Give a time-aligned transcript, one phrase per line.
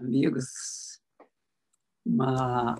[0.00, 0.98] amigos.
[2.04, 2.74] Uma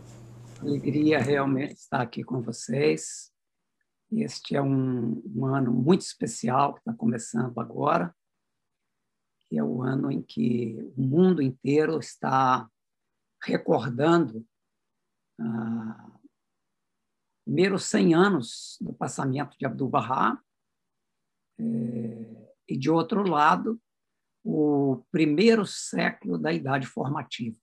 [0.60, 3.30] alegria realmente estar aqui com vocês.
[4.10, 8.14] Este é um, um ano muito especial que está começando agora,
[9.40, 12.68] que é o ano em que o mundo inteiro está
[13.42, 14.46] recordando
[15.38, 16.18] ah,
[17.44, 20.40] primeiros 100 anos do passamento de Abdu'l-Bahá,
[21.58, 23.80] é, e, de outro lado,
[24.44, 27.56] o primeiro século da Idade Formativa.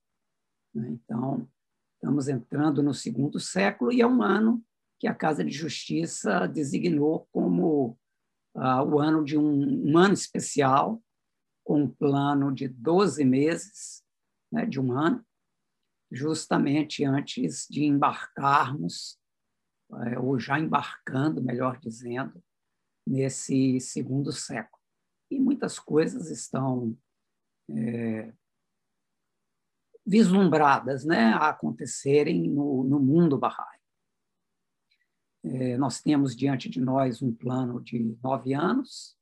[0.73, 0.89] Né?
[0.91, 1.49] Então,
[1.95, 4.63] estamos entrando no segundo século e é um ano
[4.99, 7.97] que a Casa de Justiça designou como
[8.55, 11.01] uh, o ano de um, um, ano especial,
[11.63, 14.03] com um plano de 12 meses,
[14.51, 15.23] né, de um ano,
[16.11, 19.19] justamente antes de embarcarmos,
[19.89, 22.41] uh, ou já embarcando, melhor dizendo,
[23.05, 24.76] nesse segundo século
[25.29, 26.97] e muitas coisas estão
[27.69, 28.33] é,
[30.05, 33.77] vislumbradas né, a acontecerem no, no mundo Bahá'í.
[35.43, 39.17] É, nós temos diante de nós um plano de nove anos,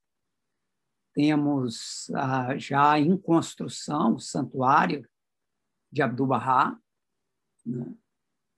[1.14, 2.12] temos
[2.58, 5.08] já em construção o santuário
[5.92, 6.78] de Abdu'l-Bahá,
[7.66, 7.95] né?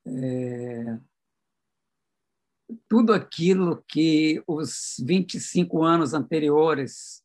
[0.07, 0.99] é,
[2.89, 7.23] tudo aquilo que os 25 anos anteriores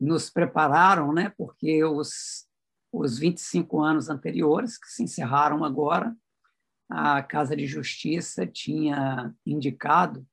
[0.00, 1.32] nos prepararam, né?
[1.36, 2.46] porque os,
[2.92, 6.16] os 25 anos anteriores, que se encerraram agora,
[6.88, 10.26] a Casa de Justiça tinha indicado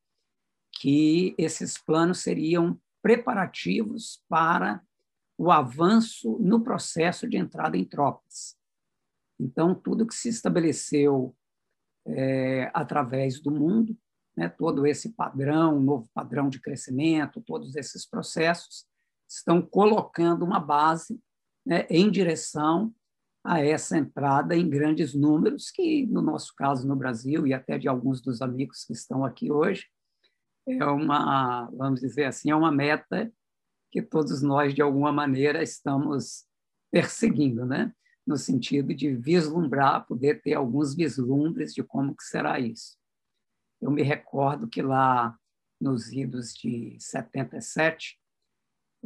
[0.80, 4.82] que esses planos seriam preparativos para
[5.38, 8.58] o avanço no processo de entrada em tropas.
[9.40, 11.36] Então, tudo que se estabeleceu
[12.08, 13.98] é, através do mundo,
[14.36, 18.86] né, todo esse padrão, novo padrão de crescimento, todos esses processos,
[19.28, 21.20] estão colocando uma base
[21.66, 22.94] né, em direção
[23.44, 27.88] a essa entrada em grandes números, que, no nosso caso, no Brasil, e até de
[27.88, 29.86] alguns dos amigos que estão aqui hoje,
[30.68, 33.32] é uma, vamos dizer assim, é uma meta
[33.92, 36.46] que todos nós, de alguma maneira, estamos
[36.92, 37.94] perseguindo, né?
[38.26, 42.98] no sentido de vislumbrar, poder ter alguns vislumbres de como que será isso.
[43.80, 45.38] Eu me recordo que lá
[45.80, 48.18] nos idos de 77,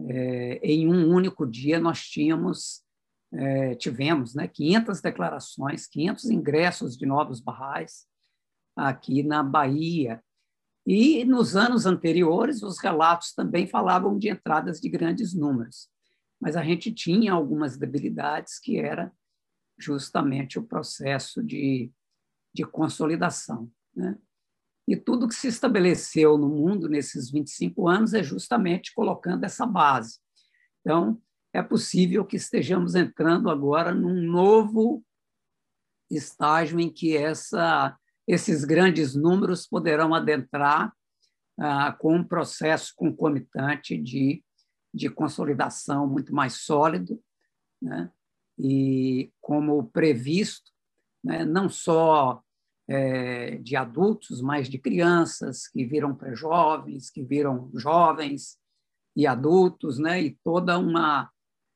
[0.07, 2.83] é, em um único dia nós tínhamos
[3.31, 8.07] é, tivemos né, 500 declarações, 500 ingressos de novos barrais
[8.75, 10.23] aqui na Bahia.
[10.85, 15.87] E nos anos anteriores, os relatos também falavam de entradas de grandes números.
[16.41, 19.11] Mas a gente tinha algumas debilidades, que era
[19.77, 21.91] justamente o processo de,
[22.53, 23.69] de consolidação.
[23.95, 24.17] Né?
[24.89, 30.17] E tudo que se estabeleceu no mundo nesses 25 anos é justamente colocando essa base.
[30.81, 31.21] Então,
[31.53, 35.05] é possível que estejamos entrando agora num novo
[36.09, 37.95] estágio em que essa,
[38.27, 40.91] esses grandes números poderão adentrar
[41.59, 44.43] ah, com um processo concomitante de,
[44.91, 47.21] de consolidação muito mais sólido,
[47.79, 48.11] né?
[48.57, 50.71] e como previsto,
[51.23, 51.45] né?
[51.45, 52.41] não só
[52.89, 58.57] é, de adultos, mas de crianças que viram pré-jovens, que viram jovens
[59.15, 60.19] e adultos, né?
[60.19, 61.31] e toda uma,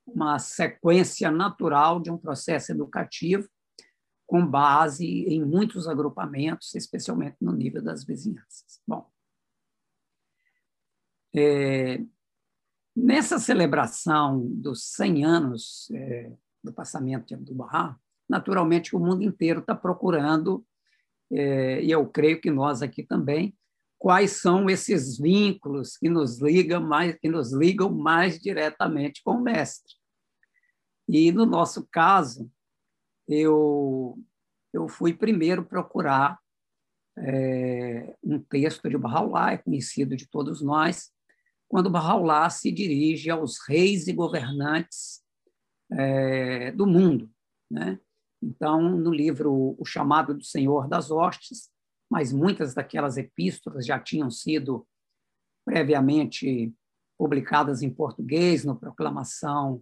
[0.08, 3.48] uma sequência natural de um processo educativo
[4.26, 8.82] com base em muitos agrupamentos, especialmente no nível das vizinhanças.
[8.88, 9.08] Bom,
[11.36, 12.04] é,
[12.96, 19.76] nessa celebração dos 100 anos é, do passamento de Abdu'l-Bahá, naturalmente o mundo inteiro está
[19.76, 20.66] procurando
[21.36, 23.56] e eu creio que nós aqui também,
[23.98, 29.42] quais são esses vínculos que nos ligam mais, que nos ligam mais diretamente com o
[29.42, 29.94] mestre.
[31.08, 32.52] E no nosso caso,
[33.28, 34.18] eu
[34.74, 36.40] eu fui primeiro procurar
[37.18, 41.12] é, um texto de Bahá'u'lláh, é conhecido de todos nós,
[41.68, 45.22] quando Bahá'u'lláh se dirige aos reis e governantes
[45.92, 47.30] é, do mundo,
[47.70, 48.00] né?
[48.44, 51.70] Então, no livro O Chamado do Senhor das Hostes,
[52.10, 54.86] mas muitas daquelas epístolas já tinham sido
[55.66, 56.74] previamente
[57.18, 59.82] publicadas em português no proclamação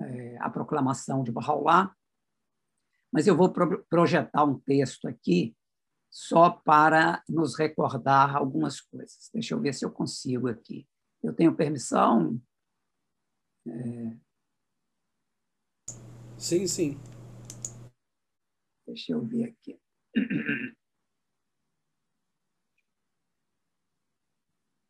[0.00, 1.92] é, a proclamação de Bahá'u'lláh,
[3.12, 5.56] mas eu vou pro projetar um texto aqui
[6.10, 9.28] só para nos recordar algumas coisas.
[9.32, 10.86] Deixa eu ver se eu consigo aqui.
[11.22, 12.40] Eu tenho permissão?
[13.66, 14.16] É...
[16.36, 17.00] Sim, sim.
[18.88, 19.78] Deixa eu ver aqui.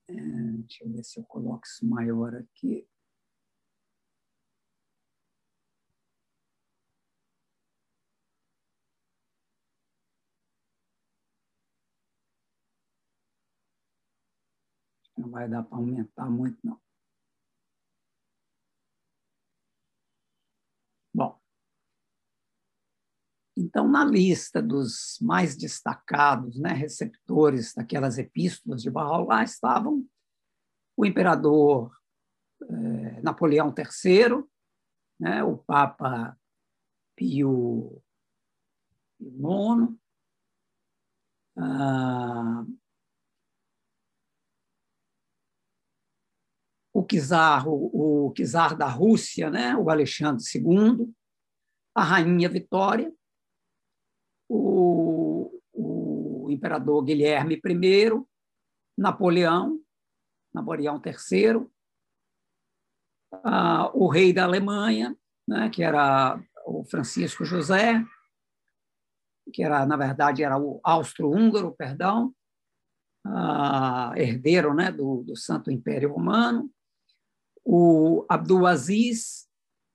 [0.09, 2.89] É, deixa eu ver se eu coloco isso maior aqui.
[15.17, 16.81] Não vai dar para aumentar muito, não.
[23.69, 30.07] Então, na lista dos mais destacados né, receptores daquelas epístolas de Bahá'u'lláh estavam
[30.97, 31.95] o imperador
[32.63, 34.43] eh, Napoleão III,
[35.21, 36.35] né, o Papa
[37.15, 38.03] Pio
[39.21, 39.95] IX,
[41.59, 42.65] ah,
[46.95, 51.15] o czar, o, o czar da Rússia, né, o Alexandre II,
[51.95, 53.13] a rainha Vitória,
[54.49, 58.11] o, o imperador Guilherme I,
[58.97, 59.81] Napoleão,
[60.53, 61.67] Napoleão III,
[63.45, 65.17] ah, o rei da Alemanha,
[65.47, 68.03] né, que era o Francisco José,
[69.53, 72.35] que era na verdade era o austro-húngaro, perdão,
[73.25, 76.71] ah, herdeiro né, do, do Santo Império Romano,
[77.65, 79.47] o Abdul Aziz,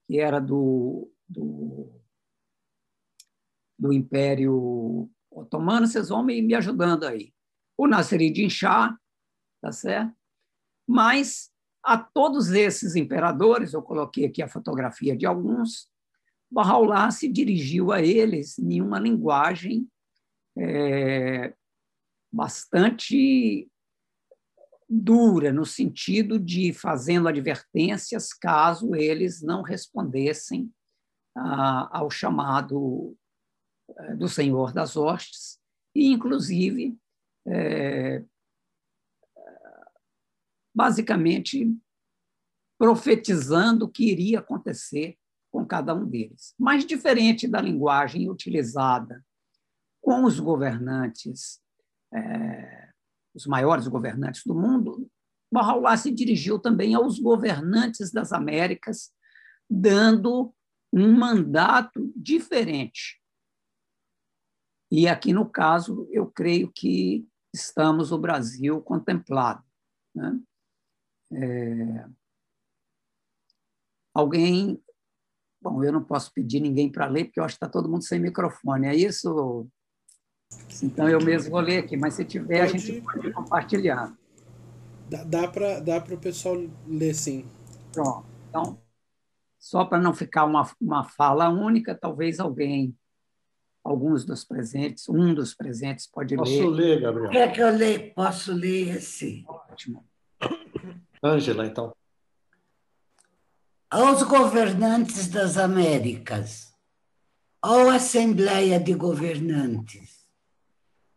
[0.07, 2.02] que era do, do,
[3.83, 7.33] do Império Otomano, vocês vão me, me ajudando aí.
[7.77, 8.97] O Nasseridin Shah,
[9.61, 10.15] tá certo?
[10.87, 11.51] Mas
[11.83, 15.89] a todos esses imperadores, eu coloquei aqui a fotografia de alguns,
[16.49, 19.85] Bahá'u'lláh se dirigiu a eles em uma linguagem
[20.57, 21.53] é,
[22.31, 23.69] bastante
[24.87, 30.71] dura, no sentido de fazendo advertências caso eles não respondessem
[31.35, 33.17] ah, ao chamado
[34.17, 35.59] do Senhor das Hostes,
[35.95, 36.97] e, inclusive,
[37.47, 38.23] é,
[40.73, 41.75] basicamente
[42.77, 45.17] profetizando o que iria acontecer
[45.51, 46.55] com cada um deles.
[46.57, 49.23] Mas, diferente da linguagem utilizada
[50.01, 51.61] com os governantes
[52.13, 52.89] é,
[53.33, 55.09] os maiores governantes do mundo,
[55.51, 59.11] Bahá'u'lláh se dirigiu também aos governantes das Américas,
[59.69, 60.53] dando
[60.91, 63.21] um mandato diferente.
[64.95, 69.63] E aqui, no caso, eu creio que estamos o Brasil contemplado.
[70.13, 70.39] Né?
[71.33, 72.05] É...
[74.13, 74.79] Alguém.
[75.59, 78.03] Bom, eu não posso pedir ninguém para ler, porque eu acho que está todo mundo
[78.03, 78.85] sem microfone.
[78.85, 79.67] É isso,
[80.83, 82.75] então eu mesmo vou ler aqui, mas se tiver, pode...
[82.75, 84.15] a gente pode compartilhar.
[85.09, 86.55] Dá, dá para dá o pessoal
[86.85, 87.49] ler sim.
[87.91, 88.27] Pronto.
[88.47, 88.79] Então,
[89.57, 92.95] só para não ficar uma, uma fala única, talvez alguém,
[93.83, 96.61] alguns dos presentes, um dos presentes pode Posso ler.
[96.61, 97.31] Posso ler, Gabriel?
[97.31, 98.13] Quer que eu leia?
[98.13, 99.45] Posso ler esse?
[99.47, 100.05] Ótimo.
[101.23, 101.95] Ângela, então.
[103.89, 106.73] Aos governantes das Américas,
[107.61, 110.23] ó Assembleia de Governantes,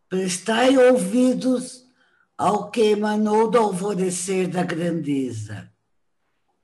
[0.09, 1.85] Prestai ouvidos
[2.37, 5.69] ao que emanou do alvorecer da grandeza.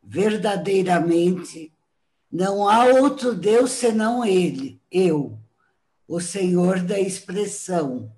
[0.02, 1.74] Verdadeiramente,
[2.32, 5.38] não há outro Deus senão Ele, eu,
[6.08, 8.12] o Senhor da expressão,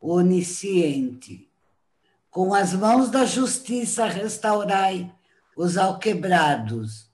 [0.00, 1.48] onisciente.
[2.30, 5.12] Com as mãos da justiça restaurai
[5.56, 7.10] os alquebrados,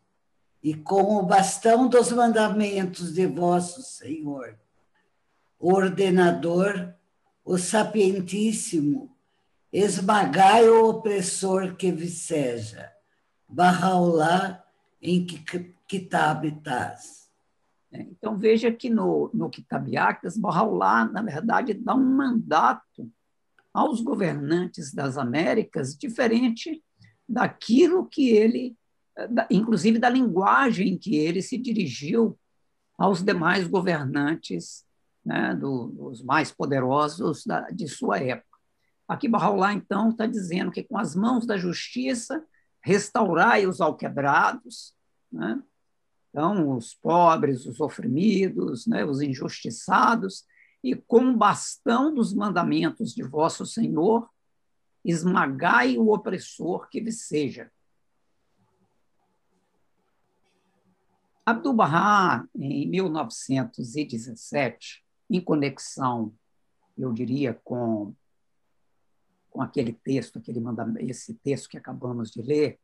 [0.63, 4.59] e com o bastão dos mandamentos de vosso Senhor,
[5.59, 6.95] ordenador
[7.45, 9.17] o sapientíssimo,
[9.73, 12.93] esmagai o opressor que viceja.
[13.49, 14.63] Barraulá
[15.01, 15.25] em
[15.87, 17.19] Kitab Taz.
[17.25, 17.28] É,
[17.93, 23.11] então veja que no, no Kitab Actas, Barraulá, na verdade, dá um mandato
[23.73, 26.83] aos governantes das Américas diferente
[27.29, 28.77] daquilo que ele,
[29.51, 32.39] inclusive da linguagem que ele se dirigiu
[32.97, 34.85] aos demais governantes
[35.25, 38.59] né, do, dos mais poderosos da, de sua época.
[39.07, 42.45] Aqui Bahá'u'lláh, então, está dizendo que com as mãos da justiça
[42.83, 44.95] restaurai os alquebrados,
[45.33, 45.63] né?
[46.31, 50.47] Então, os pobres, os oprimidos, né, os injustiçados,
[50.83, 54.27] e com o bastão dos mandamentos de vosso Senhor,
[55.05, 57.71] esmagai o opressor que vos seja.
[61.45, 66.33] Abdu'l-Bahá, em 1917, em conexão,
[66.97, 68.15] eu diria, com,
[69.51, 72.79] com aquele texto, aquele mandamento, esse texto que acabamos de ler,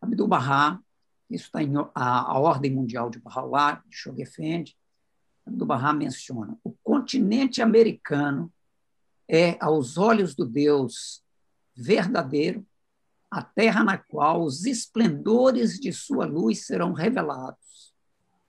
[0.00, 0.80] Abdu'l-Bahá,
[1.32, 4.76] isso está em a, a Ordem Mundial de Baha'u'lláh, de Shogefendi,
[5.46, 8.52] Abdu'l-Bahá menciona, o continente americano
[9.28, 11.22] é, aos olhos do Deus
[11.74, 12.64] verdadeiro,
[13.30, 17.94] a terra na qual os esplendores de sua luz serão revelados,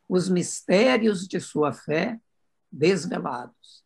[0.07, 2.19] os mistérios de sua fé
[2.69, 3.83] desvelados,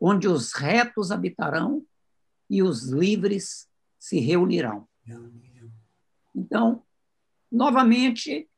[0.00, 1.84] onde os retos habitarão
[2.48, 4.86] e os livres se reunirão.
[6.34, 6.85] Então,
[7.50, 8.48] novamente,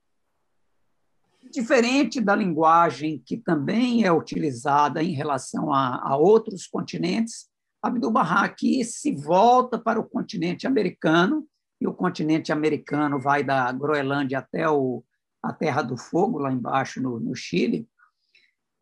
[1.51, 7.49] diferente da linguagem que também é utilizada em relação a, a outros continentes,
[7.83, 11.47] Abdu'l-Bahá aqui se volta para o continente americano,
[11.81, 15.05] e o continente americano vai da Groenlândia até o,
[15.43, 17.89] a Terra do Fogo, lá embaixo no, no Chile,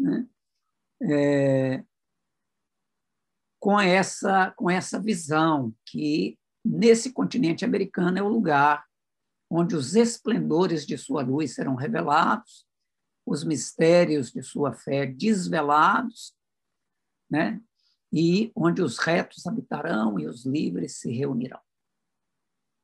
[0.00, 0.26] né?
[1.02, 1.84] é,
[3.60, 8.85] com, essa, com essa visão que nesse continente americano é o lugar
[9.50, 12.66] onde os esplendores de sua luz serão revelados,
[13.24, 16.34] os mistérios de sua fé desvelados,
[17.30, 17.60] né?
[18.12, 21.60] e onde os retos habitarão e os livres se reunirão.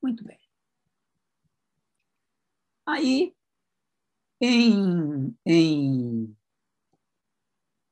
[0.01, 0.39] Muito bem.
[2.85, 3.35] Aí,
[4.41, 6.35] em, em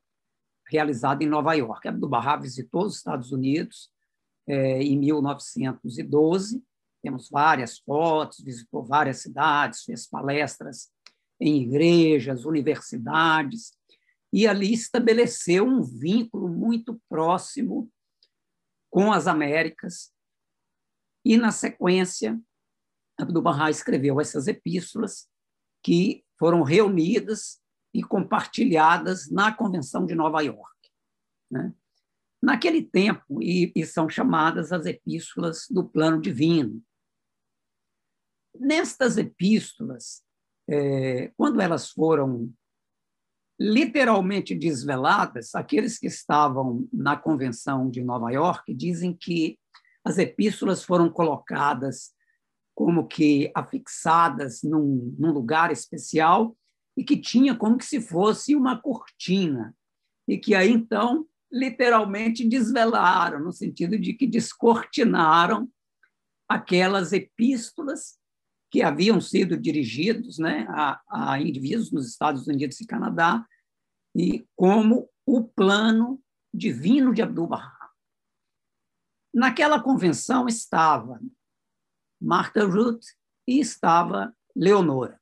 [0.69, 1.87] realizada em Nova York.
[1.87, 3.91] Abdu'l-Bahá visitou os Estados Unidos
[4.47, 6.63] é, em 1912,
[7.03, 10.91] temos várias fotos, visitou várias cidades, fez palestras
[11.41, 13.73] em igrejas, universidades,
[14.33, 17.91] e ali estabeleceu um vínculo muito próximo
[18.91, 20.13] com as Américas.
[21.25, 22.41] E, na sequência,
[23.23, 25.29] Abdu'l-Bahá escreveu essas epístolas
[25.83, 27.61] que foram reunidas
[27.93, 30.91] e compartilhadas na Convenção de Nova York.
[31.51, 31.75] Né?
[32.43, 36.83] Naquele tempo, e, e são chamadas as epístolas do plano divino.
[38.59, 40.23] Nestas epístolas,
[40.69, 42.53] é, quando elas foram
[43.59, 49.59] literalmente desveladas, aqueles que estavam na Convenção de Nova York dizem que
[50.03, 52.15] as epístolas foram colocadas
[52.81, 56.57] como que afixadas num, num lugar especial
[56.97, 59.77] e que tinha como que se fosse uma cortina
[60.27, 65.71] e que aí então literalmente desvelaram no sentido de que descortinaram
[66.49, 68.19] aquelas epístolas
[68.71, 73.47] que haviam sido dirigidos né, a, a indivíduos nos Estados Unidos e Canadá
[74.17, 76.19] e como o plano
[76.51, 77.91] divino de Abdu'l-Bahá.
[79.35, 81.21] Naquela convenção estava
[82.21, 83.05] Martha Ruth
[83.47, 85.21] e estava Leonora.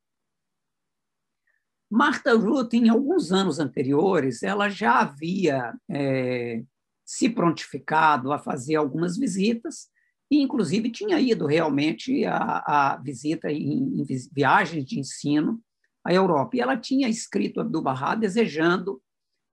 [1.91, 6.63] Martha Ruth, em alguns anos anteriores, ela já havia é,
[7.05, 9.89] se prontificado a fazer algumas visitas
[10.31, 15.59] e, inclusive, tinha ido realmente a, a visita em, em, viagens de ensino
[16.05, 16.57] à Europa.
[16.57, 19.01] E ela tinha escrito Abdu'l-Bahá desejando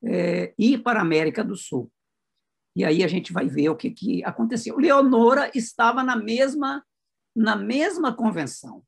[0.03, 1.89] é, ir para a América do Sul.
[2.75, 4.77] E aí a gente vai ver o que, que aconteceu.
[4.77, 6.83] Leonora estava na mesma
[7.35, 8.83] na mesma convenção.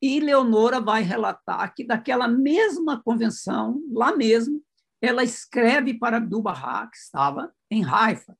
[0.00, 4.62] E Leonora vai relatar que daquela mesma convenção, lá mesmo,
[5.00, 8.36] ela escreve para Abdu'l-Bahá, que estava em Haifa,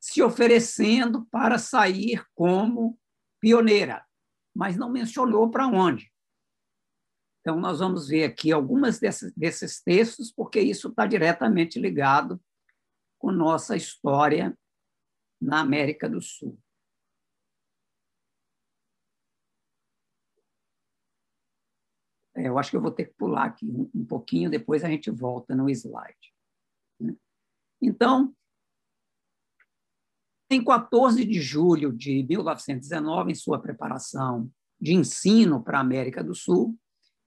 [0.00, 2.98] se oferecendo para sair como
[3.40, 4.04] pioneira,
[4.54, 6.12] mas não mencionou para onde.
[7.40, 12.40] Então, nós vamos ver aqui algumas desses, desses textos, porque isso está diretamente ligado
[13.18, 14.56] com nossa história
[15.40, 16.58] na América do Sul.
[22.36, 24.88] É, eu acho que eu vou ter que pular aqui um, um pouquinho, depois a
[24.88, 26.34] gente volta no slide.
[27.00, 27.16] Né?
[27.80, 28.34] Então,
[30.50, 34.50] em 14 de julho de 1919, em sua preparação
[34.80, 36.78] de ensino para a América do Sul,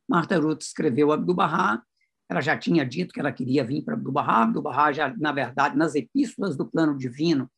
[0.08, 1.84] Marta Ruth escreveu Abdu'l-Bahá.
[2.30, 4.44] Ela já tinha dito que ela queria vir para Abdu'l-Bahá.
[4.44, 7.51] Abdu'l-Bahá, já, na verdade, nas epístolas do plano divino,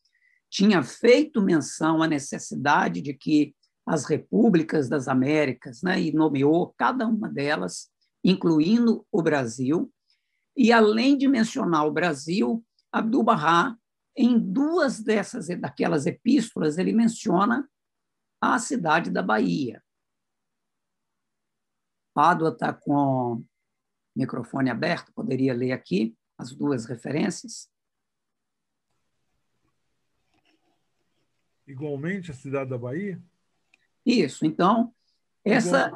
[0.52, 3.56] tinha feito menção à necessidade de que
[3.88, 7.90] as repúblicas das Américas, né, e nomeou cada uma delas,
[8.24, 9.92] incluindo o Brasil.
[10.56, 13.76] E, além de mencionar o Brasil, Abdu'l-Bahá,
[14.16, 17.68] em duas dessas daquelas epístolas, ele menciona
[18.42, 19.82] a cidade da Bahia.
[22.14, 23.46] Pádua está com o
[24.14, 27.71] microfone aberto, poderia ler aqui as duas referências.
[31.72, 33.22] Igualmente a cidade da Bahia?
[34.06, 34.46] Isso.
[34.46, 34.94] Então,
[35.44, 35.92] essa,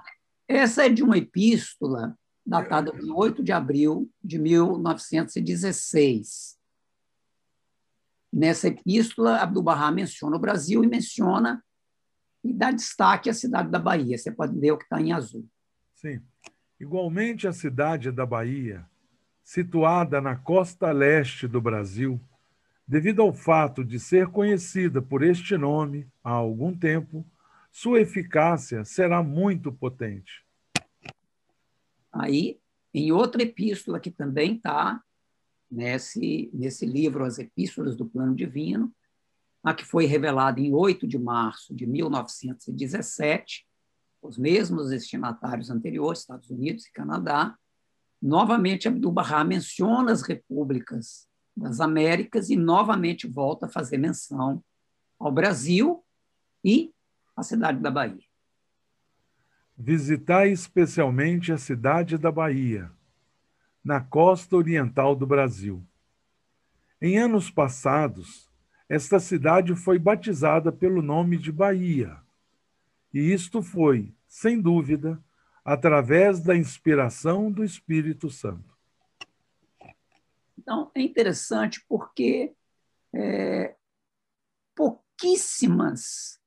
[0.47, 6.55] Essa é de uma epístola datada de 8 de abril de 1916.
[8.31, 11.63] Nessa epístola, Abdu'l-Bahá menciona o Brasil e menciona
[12.43, 14.17] e dá destaque à cidade da Bahia.
[14.17, 15.47] Você pode ler o que está em azul.
[15.95, 16.21] Sim.
[16.79, 18.85] Igualmente, a cidade da Bahia,
[19.43, 22.21] situada na costa leste do Brasil,
[22.87, 27.25] devido ao fato de ser conhecida por este nome há algum tempo,
[27.71, 30.45] sua eficácia será muito potente.
[32.11, 32.59] Aí,
[32.93, 35.01] em outra epístola que também está
[35.69, 38.93] nesse, nesse livro, As Epístolas do Plano Divino,
[39.63, 43.67] a que foi revelada em 8 de março de 1917,
[44.21, 47.57] os mesmos destinatários anteriores, Estados Unidos e Canadá,
[48.21, 54.63] novamente Abdu'l-Bahá menciona as repúblicas das Américas e novamente volta a fazer menção
[55.19, 56.03] ao Brasil
[56.63, 56.93] e
[57.35, 58.23] à cidade da Bahia.
[59.77, 62.91] Visitai especialmente a cidade da Bahia,
[63.83, 65.85] na costa oriental do Brasil.
[67.01, 68.49] Em anos passados,
[68.87, 72.17] esta cidade foi batizada pelo nome de Bahia.
[73.13, 75.21] E isto foi, sem dúvida,
[75.63, 78.74] através da inspiração do Espírito Santo.
[80.65, 82.55] Então, é interessante porque
[83.13, 83.75] é,
[84.75, 86.39] pouquíssimas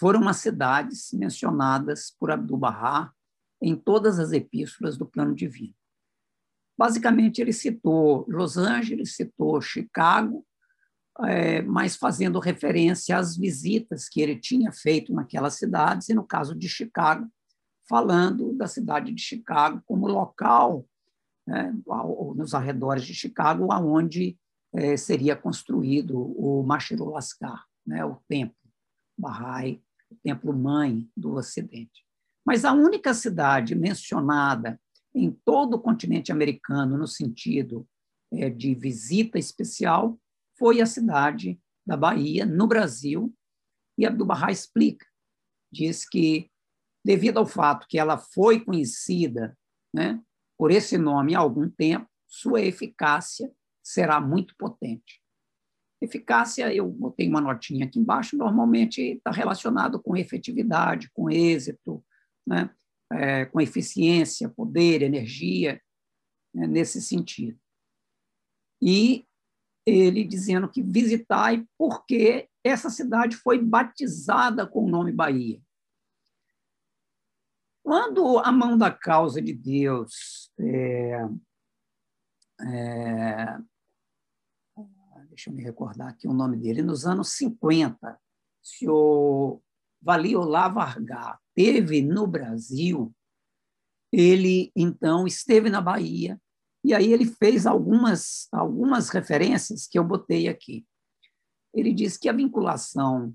[0.00, 3.12] foram as cidades mencionadas por Abdu'l-Bahá
[3.60, 5.74] em todas as epístolas do plano divino.
[6.76, 10.44] Basicamente, ele citou Los Angeles, citou Chicago,
[11.26, 16.54] é, mas fazendo referência às visitas que ele tinha feito naquelas cidades, e no caso
[16.54, 17.30] de Chicago,
[17.86, 20.88] falando da cidade de Chicago como local,
[21.46, 21.74] né,
[22.34, 24.38] nos arredores de Chicago, aonde
[24.72, 28.56] é, seria construído o Mashiru Lascar, né, o templo
[29.16, 32.04] Bahá'í, o templo mãe do Ocidente.
[32.44, 34.80] Mas a única cidade mencionada
[35.14, 37.86] em todo o continente americano no sentido
[38.32, 40.18] é, de visita especial
[40.58, 43.32] foi a cidade da Bahia, no Brasil,
[43.96, 45.06] e Abdu'l-Bahá explica,
[45.72, 46.50] diz que,
[47.04, 49.56] devido ao fato que ela foi conhecida
[49.94, 50.20] né,
[50.64, 55.20] por esse nome há algum tempo, sua eficácia será muito potente.
[56.00, 62.02] Eficácia, eu botei uma notinha aqui embaixo, normalmente está relacionado com efetividade, com êxito,
[62.46, 62.70] né?
[63.12, 65.78] É, com eficiência, poder, energia,
[66.54, 66.66] né?
[66.66, 67.60] nesse sentido.
[68.80, 69.26] E
[69.84, 75.60] ele dizendo que visitai porque essa cidade foi batizada com o nome Bahia.
[77.84, 81.20] Quando a mão da causa de Deus é,
[82.62, 83.58] é,
[85.28, 88.18] deixa eu me recordar aqui o nome dele, nos anos 50,
[88.62, 89.60] se o
[90.00, 93.14] Valiolá Vargar teve no Brasil,
[94.10, 96.40] ele então esteve na Bahia,
[96.82, 100.86] e aí ele fez algumas, algumas referências que eu botei aqui.
[101.74, 103.34] Ele diz que a vinculação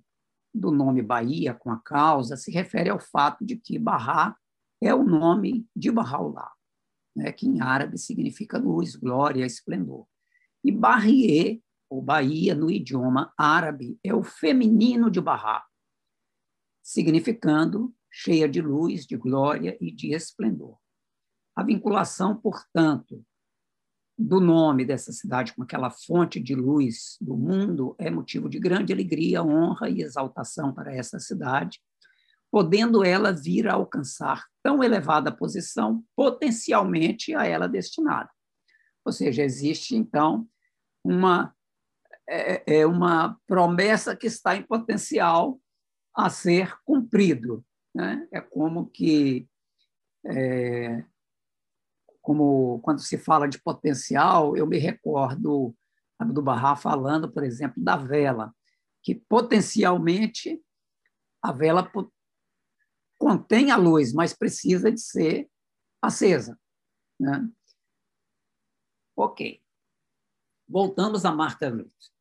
[0.53, 4.35] do nome Bahia com a causa se refere ao fato de que Bahá
[4.81, 6.51] é o nome de Bahá'u'lláh,
[7.15, 10.07] né, que em árabe significa luz, glória, esplendor.
[10.63, 15.65] E Bahie ou Bahia, no idioma árabe, é o feminino de Bahá,
[16.83, 20.77] significando cheia de luz, de glória e de esplendor.
[21.55, 23.25] A vinculação, portanto,
[24.19, 28.91] do nome dessa cidade com aquela fonte de luz do mundo é motivo de grande
[28.91, 31.79] alegria, honra e exaltação para essa cidade,
[32.51, 38.29] podendo ela vir a alcançar tão elevada posição potencialmente a ela destinada.
[39.05, 40.45] Ou seja, existe então
[41.01, 41.55] uma
[42.29, 45.59] é, é uma promessa que está em potencial
[46.15, 47.65] a ser cumprido.
[47.95, 48.27] Né?
[48.31, 49.47] É como que,
[50.25, 51.03] é,
[52.21, 55.75] como quando se fala de potencial, eu me recordo
[56.33, 58.53] do Barra falando, por exemplo, da vela,
[59.01, 60.61] que potencialmente
[61.41, 61.89] a vela
[63.17, 65.49] contém a luz, mas precisa de ser
[66.01, 66.59] acesa.
[67.19, 67.49] Né?
[69.15, 69.61] Ok.
[70.67, 72.11] Voltamos a Marta Ruth.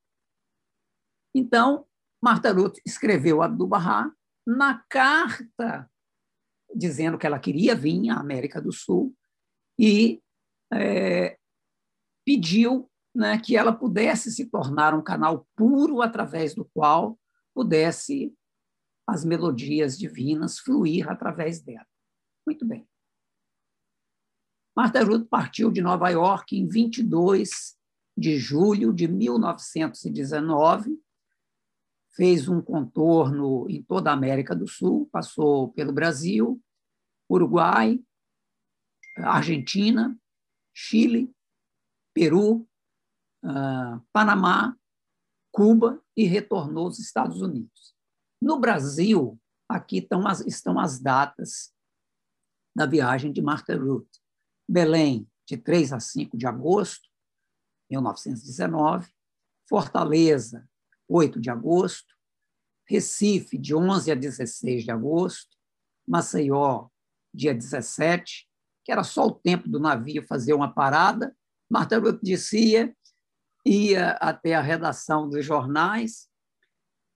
[1.35, 1.87] Então,
[2.23, 4.13] Marta Ruth escreveu a Abdu'l-Bahá
[4.47, 5.91] na carta
[6.75, 9.17] dizendo que ela queria vir à América do Sul
[9.79, 10.21] e
[10.73, 11.39] é,
[12.25, 17.19] pediu né, que ela pudesse se tornar um canal puro através do qual
[17.55, 18.35] pudesse
[19.07, 21.87] as melodias divinas fluir através dela.
[22.47, 22.87] Muito bem.
[24.77, 27.77] Marta Ruth partiu de Nova York em 22
[28.17, 31.01] de julho de 1919
[32.19, 36.61] fez um contorno em toda a América do Sul, passou pelo Brasil,
[37.31, 38.01] Uruguai,
[39.25, 40.19] Argentina,
[40.75, 41.35] Chile,
[42.15, 42.69] Peru,
[43.45, 44.77] uh, Panamá,
[45.53, 47.95] Cuba e retornou aos Estados Unidos.
[48.41, 51.73] No Brasil, aqui estão as, estão as datas
[52.75, 54.09] da viagem de Martha Ruth.
[54.69, 57.09] Belém, de 3 a 5 de agosto,
[57.91, 59.11] 1919.
[59.69, 60.69] Fortaleza,
[61.09, 62.15] 8 de agosto.
[62.87, 65.57] Recife, de 11 a 16 de agosto.
[66.07, 66.89] Maceió,
[67.35, 68.48] dia 17,
[68.89, 71.37] que era só o tempo do navio fazer uma parada.
[71.71, 72.97] Marta Ruth descia,
[73.63, 76.27] ia até a redação dos jornais,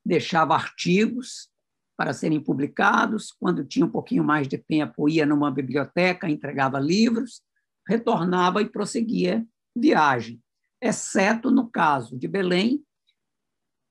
[0.04, 1.48] deixava artigos
[1.96, 3.32] para serem publicados.
[3.32, 7.40] Quando tinha um pouquinho mais de tempo, ia numa biblioteca, entregava livros,
[7.88, 9.42] retornava e prosseguia
[9.74, 10.42] viagem,
[10.78, 12.84] exceto no caso de Belém,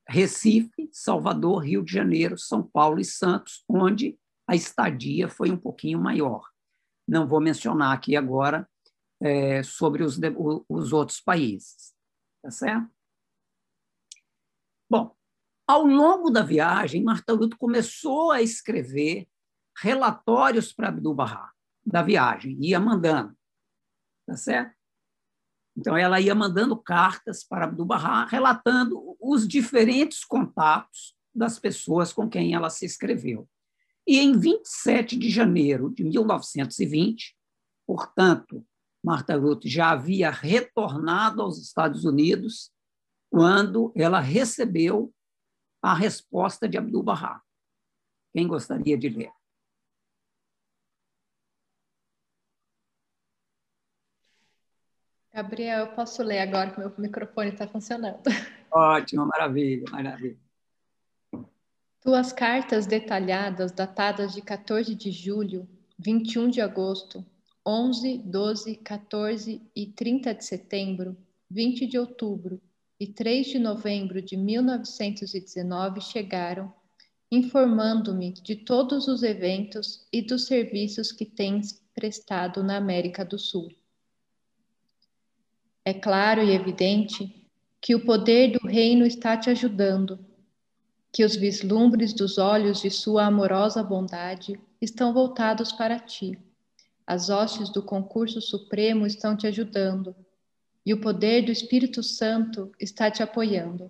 [0.08, 6.00] Recife, Salvador, Rio de Janeiro, São Paulo e Santos, onde a estadia foi um pouquinho
[6.00, 6.51] maior.
[7.12, 8.66] Não vou mencionar aqui agora
[9.22, 10.18] é, sobre os,
[10.70, 11.94] os outros países.
[12.42, 12.90] Tá certo?
[14.90, 15.14] Bom,
[15.68, 19.28] ao longo da viagem, Marta Luto começou a escrever
[19.78, 21.52] relatórios para Abdu'l-Bahá
[21.86, 23.36] da viagem, ia mandando,
[24.26, 24.74] tá certo?
[25.76, 32.54] Então, ela ia mandando cartas para Abdu'l-Bahá, relatando os diferentes contatos das pessoas com quem
[32.54, 33.50] ela se escreveu.
[34.08, 37.36] E em 27 de janeiro de 1920,
[37.86, 38.66] portanto,
[39.04, 42.72] Martha Ruth já havia retornado aos Estados Unidos
[43.30, 45.14] quando ela recebeu
[45.82, 47.42] a resposta de Abdu'l-Bahá.
[48.34, 49.32] Quem gostaria de ler?
[55.34, 58.22] Gabriel, eu posso ler agora que meu microfone está funcionando.
[58.70, 60.51] Ótimo, maravilha, maravilha.
[62.02, 67.24] Tuas cartas detalhadas, datadas de 14 de julho, 21 de agosto,
[67.64, 71.16] 11, 12, 14 e 30 de setembro,
[71.48, 72.60] 20 de outubro
[73.00, 76.74] e 3 de novembro de 1919 chegaram,
[77.32, 83.72] informando-me de todos os eventos e dos serviços que tens prestado na América do Sul.
[85.86, 87.48] É claro e evidente
[87.80, 90.31] que o poder do reino está te ajudando
[91.12, 96.40] que os vislumbres dos olhos de sua amorosa bondade estão voltados para ti.
[97.06, 100.16] As hostes do concurso supremo estão te ajudando,
[100.86, 103.90] e o poder do Espírito Santo está te apoiando.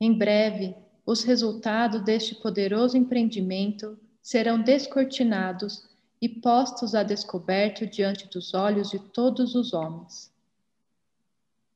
[0.00, 5.88] Em breve, os resultados deste poderoso empreendimento serão descortinados
[6.20, 10.30] e postos a descoberto diante dos olhos de todos os homens.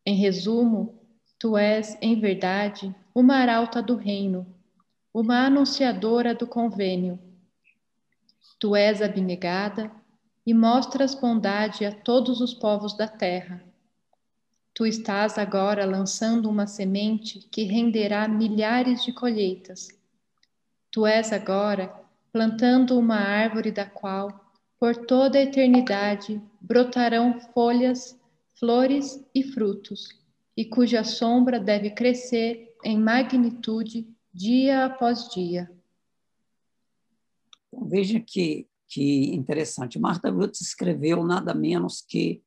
[0.04, 1.00] Em resumo,
[1.38, 4.44] tu és, em verdade, uma arauta do reino,
[5.12, 7.16] uma anunciadora do convênio.
[8.59, 9.88] Tu és abnegada
[10.44, 13.62] e mostras bondade a todos os povos da terra.
[14.74, 19.88] Tu estás agora lançando uma semente que renderá milhares de colheitas.
[20.90, 21.94] Tu és agora
[22.33, 28.18] plantando uma árvore da qual, por toda a eternidade, brotarão folhas,
[28.59, 30.09] flores e frutos,
[30.57, 35.70] e cuja sombra deve crescer em magnitude dia após dia.
[37.68, 39.99] Então, veja que, que interessante.
[39.99, 42.42] Marta Ruth escreveu nada menos que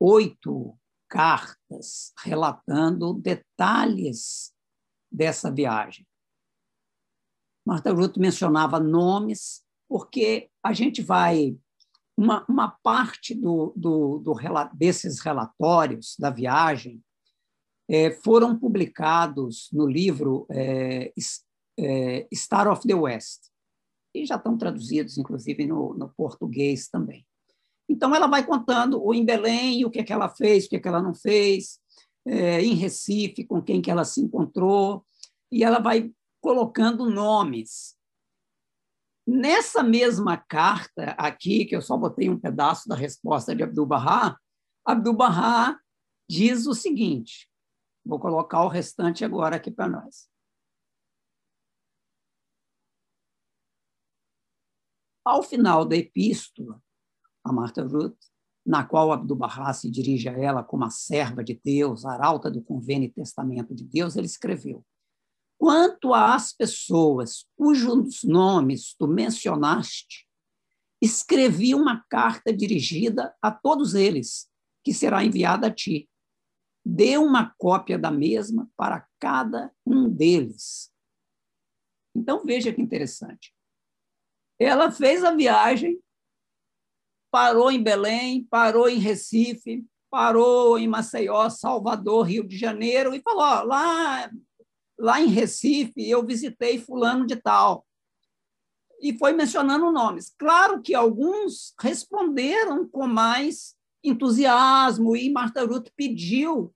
[0.00, 0.76] oito
[1.08, 4.52] cartas relatando detalhes
[5.10, 6.06] dessa viagem.
[7.64, 11.56] Marta Ruth mencionava nomes, porque a gente vai.
[12.18, 14.34] Uma, uma parte do, do, do,
[14.72, 17.04] desses relatórios da viagem
[17.88, 21.12] é, foram publicados no livro é,
[21.78, 23.44] é, Star of the West,
[24.14, 27.26] e já estão traduzidos, inclusive, no, no, português também.
[27.88, 30.76] Então, ela vai contando o em Belém, o que, é que ela fez, o que,
[30.76, 31.78] é que ela não fez,
[32.26, 35.04] é, em Recife, com quem que ela se encontrou,
[35.52, 37.94] e ela vai colocando nomes.
[39.26, 44.36] Nessa mesma carta aqui, que eu só botei um pedaço da resposta de Abdu'l-Bahá,
[44.84, 45.78] Abdu'l-Bahá
[46.28, 47.48] diz o seguinte,
[48.06, 50.30] Vou colocar o restante agora aqui para nós.
[55.24, 56.80] Ao final da epístola,
[57.42, 58.16] a Marta Ruth,
[58.64, 63.08] na qual Abdu'l-Bahá se dirige a ela como a serva de Deus, arauta do convênio
[63.08, 64.86] e testamento de Deus, ele escreveu:
[65.58, 70.28] Quanto às pessoas cujos nomes tu mencionaste,
[71.02, 74.48] escrevi uma carta dirigida a todos eles,
[74.84, 76.08] que será enviada a ti
[76.88, 80.92] dê uma cópia da mesma para cada um deles.
[82.14, 83.52] Então, veja que interessante.
[84.58, 86.00] Ela fez a viagem
[87.28, 93.42] parou em Belém, parou em Recife, parou em Maceió, Salvador, Rio de Janeiro e falou:
[93.42, 94.30] ó, lá,
[94.98, 97.86] lá em Recife eu visitei fulano de tal.
[99.02, 100.34] E foi mencionando nomes.
[100.38, 106.72] Claro que alguns responderam com mais entusiasmo e Marta Ruth pediu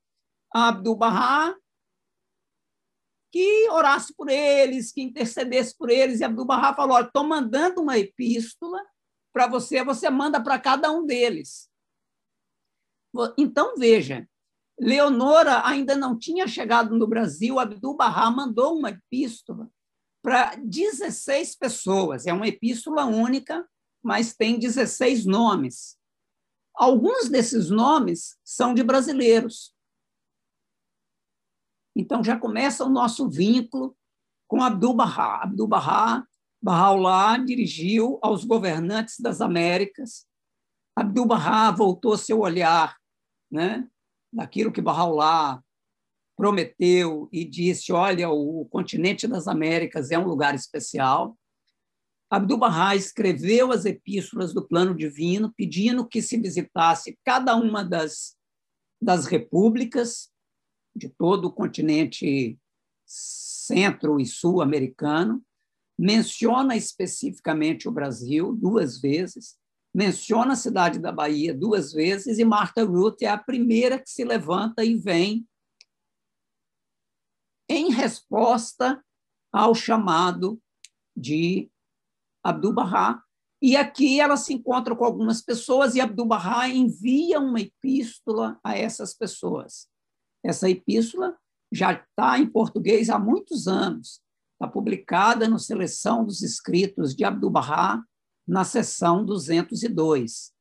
[0.52, 1.54] Abdu'l-Bahá
[3.32, 6.20] que orasse por eles, que intercedesse por eles.
[6.20, 8.80] E Abdu'l-Bahá falou: estou mandando uma epístola
[9.32, 11.70] para você, você manda para cada um deles.
[13.38, 14.28] Então, veja,
[14.78, 19.70] Leonora ainda não tinha chegado no Brasil, Abdu'l-Bahá mandou uma epístola
[20.22, 22.26] para 16 pessoas.
[22.26, 23.66] É uma epístola única,
[24.02, 25.98] mas tem 16 nomes.
[26.74, 29.74] Alguns desses nomes são de brasileiros.
[31.94, 33.96] Então já começa o nosso vínculo
[34.46, 35.42] com Abdu'l-Bahá.
[35.42, 36.24] Abdu'l-Bahá,
[36.62, 40.26] Bahá'u'lláh dirigiu aos governantes das Américas.
[40.96, 42.96] Abdu'l-Bahá voltou seu olhar
[43.50, 43.88] né,
[44.32, 45.60] daquilo que Bahá'u'lláh
[46.36, 51.36] prometeu e disse, olha, o continente das Américas é um lugar especial.
[52.30, 58.36] Abdu'l-Bahá escreveu as epístolas do plano divino, pedindo que se visitasse cada uma das,
[59.02, 60.29] das repúblicas
[60.94, 62.58] de todo o continente
[63.06, 65.42] centro e sul-americano,
[65.98, 69.58] menciona especificamente o Brasil duas vezes,
[69.94, 74.24] menciona a cidade da Bahia duas vezes, e Martha Ruth é a primeira que se
[74.24, 75.46] levanta e vem
[77.68, 79.04] em resposta
[79.52, 80.60] ao chamado
[81.16, 81.70] de
[82.42, 83.22] Abdu'l-Bahá.
[83.62, 89.14] E aqui ela se encontra com algumas pessoas e Abdu'l-Bahá envia uma epístola a essas
[89.14, 89.88] pessoas.
[90.44, 91.36] Essa epístola
[91.72, 94.20] já está em português há muitos anos.
[94.54, 98.02] Está publicada no Seleção dos Escritos de Abdu'l-Bahá,
[98.46, 100.52] na seção 202.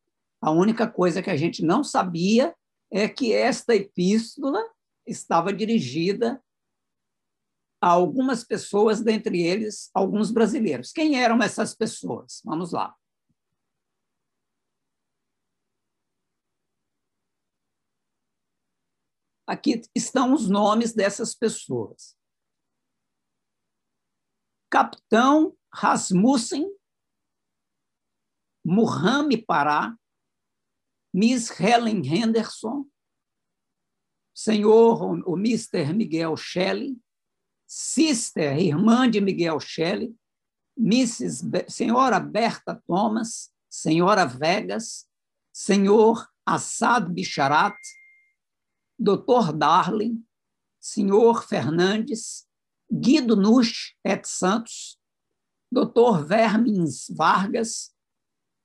[0.42, 2.56] A única coisa que a gente não sabia
[2.92, 4.64] é que esta epístola
[5.06, 6.42] estava dirigida
[7.82, 10.92] a algumas pessoas, dentre eles alguns brasileiros.
[10.92, 12.42] Quem eram essas pessoas?
[12.44, 12.94] Vamos lá.
[19.50, 22.16] Aqui estão os nomes dessas pessoas.
[24.70, 26.72] Capitão Rasmussen
[28.64, 29.98] Muhammad Pará,
[31.12, 32.88] Miss Helen Henderson,
[34.36, 35.94] senhor o Mr.
[35.96, 37.02] Miguel Shelley,
[37.66, 40.16] Sister, irmã de Miguel Shelley,
[40.78, 41.44] Mrs.
[41.44, 45.10] Be senhora Berta Thomas, senhora Vegas,
[45.52, 47.76] senhor Assad Bicharat,
[49.00, 49.54] Dr.
[49.54, 50.22] Darling,
[50.78, 52.46] senhor Fernandes,
[52.92, 55.00] Guido Nusch et Santos,
[55.72, 56.26] Dr.
[56.26, 57.96] Vermins Vargas,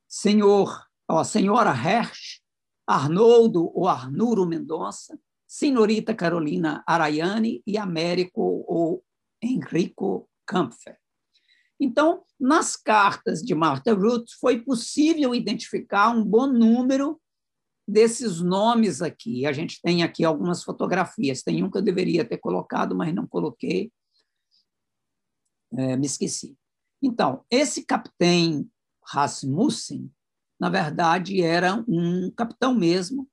[0.08, 2.40] senhor, ó, senhora Hersch,
[2.86, 9.04] Arnoldo ou Arnuro Mendonça, senhorita Carolina Araiani e Américo ou
[9.40, 10.98] Enrico Kampfer.
[11.78, 17.20] Então, nas cartas de Martha Ruth, foi possível identificar um bom número
[17.86, 19.46] desses nomes aqui.
[19.46, 21.42] A gente tem aqui algumas fotografias.
[21.42, 23.92] Tem um que eu deveria ter colocado, mas não coloquei.
[25.76, 26.56] É, me esqueci.
[27.02, 28.66] Então, esse capitão
[29.06, 30.10] Rasmussen,
[30.58, 33.28] na verdade, era um capitão mesmo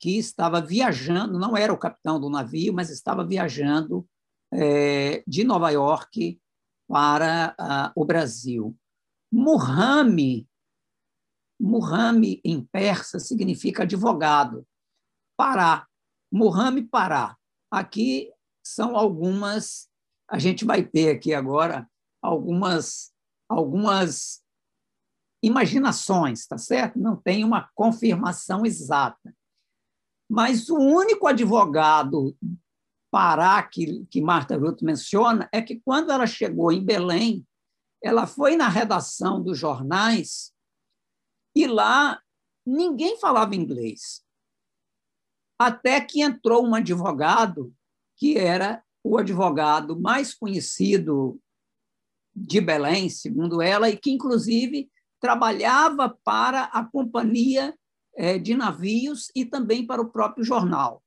[0.00, 4.04] que estava viajando, não era o capitão do navio, mas estava viajando
[4.52, 6.40] é, de Nova York
[6.88, 8.76] para uh, o Brasil.
[9.32, 10.44] Muhammad
[11.62, 14.66] Muhammad, em persa, significa advogado.
[15.36, 15.86] Pará,
[16.30, 17.36] Muhammad Pará.
[17.70, 18.32] Aqui
[18.64, 19.88] são algumas,
[20.28, 21.88] a gente vai ter aqui agora
[22.20, 23.12] algumas,
[23.48, 24.42] algumas
[25.40, 26.98] imaginações, tá certo?
[26.98, 29.34] Não tem uma confirmação exata.
[30.28, 32.36] Mas o único advogado
[33.10, 37.46] Pará que, que Marta Ruth menciona é que quando ela chegou em Belém,
[38.02, 40.51] ela foi na redação dos jornais
[41.54, 42.20] e lá
[42.64, 44.24] ninguém falava inglês.
[45.58, 47.74] Até que entrou um advogado,
[48.16, 51.40] que era o advogado mais conhecido
[52.34, 57.76] de Belém, segundo ela, e que, inclusive, trabalhava para a companhia
[58.14, 61.02] é, de navios e também para o próprio jornal.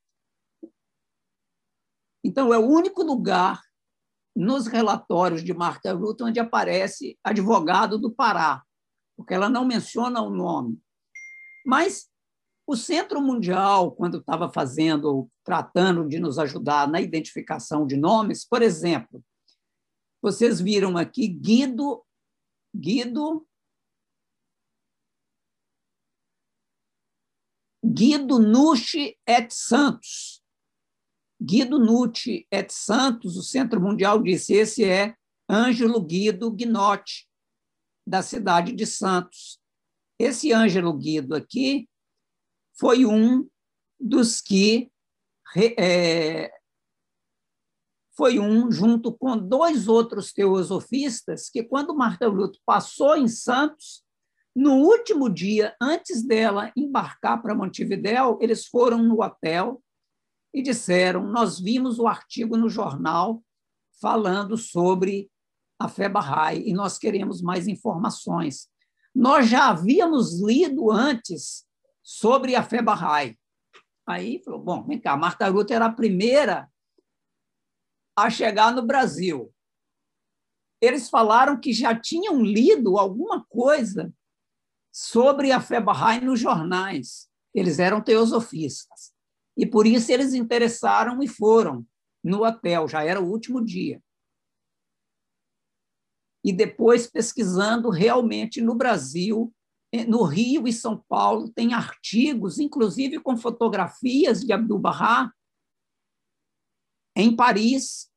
[2.24, 3.62] Então, é o único lugar
[4.34, 8.65] nos relatórios de Marta Ruth onde aparece advogado do Pará
[9.16, 10.80] porque ela não menciona o nome.
[11.64, 12.08] Mas
[12.66, 18.60] o Centro Mundial, quando estava fazendo, tratando de nos ajudar na identificação de nomes, por
[18.60, 19.24] exemplo,
[20.20, 22.04] vocês viram aqui Guido,
[22.74, 23.46] Guido
[27.84, 30.42] Guido Nucci et Santos.
[31.40, 35.14] Guido Nucci et Santos, o Centro Mundial disse, esse é
[35.48, 37.28] Ângelo Guido Gnotti,
[38.06, 39.58] da cidade de Santos.
[40.18, 41.88] Esse Ângelo Guido aqui
[42.78, 43.48] foi um
[43.98, 44.90] dos que
[45.78, 46.50] é,
[48.16, 54.02] foi um, junto com dois outros teosofistas, que, quando Marta Bruto passou em Santos,
[54.54, 59.82] no último dia, antes dela embarcar para Montevidéu, eles foram no hotel
[60.52, 63.42] e disseram: Nós vimos o artigo no jornal
[64.00, 65.30] falando sobre
[65.78, 68.68] a Bahá'í e nós queremos mais informações.
[69.14, 71.66] Nós já havíamos lido antes
[72.02, 73.36] sobre a Bahá'í.
[74.06, 76.70] Aí falou: Bom, vem cá, Marta Ruth era a primeira
[78.16, 79.52] a chegar no Brasil.
[80.80, 84.12] Eles falaram que já tinham lido alguma coisa
[84.92, 87.28] sobre a Bahá'í nos jornais.
[87.54, 89.14] Eles eram teosofistas.
[89.56, 91.86] E por isso eles interessaram e foram
[92.22, 94.02] no hotel, já era o último dia.
[96.46, 99.52] E depois pesquisando realmente no Brasil,
[99.92, 105.32] eh, no Rio e São Paulo, tem artigos, inclusive com fotografias de Abdu'l-Bahá,
[107.16, 108.08] em Paris,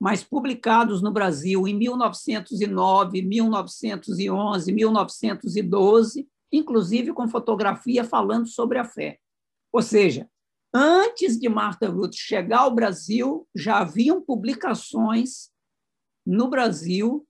[0.00, 9.18] mas publicados no Brasil em 1909, 1911, 1912, inclusive com fotografia falando sobre a fé.
[9.72, 10.30] Ou seja,
[10.72, 15.50] antes de Martha Ruth chegar ao Brasil, já haviam publicações
[16.24, 17.27] no Brasil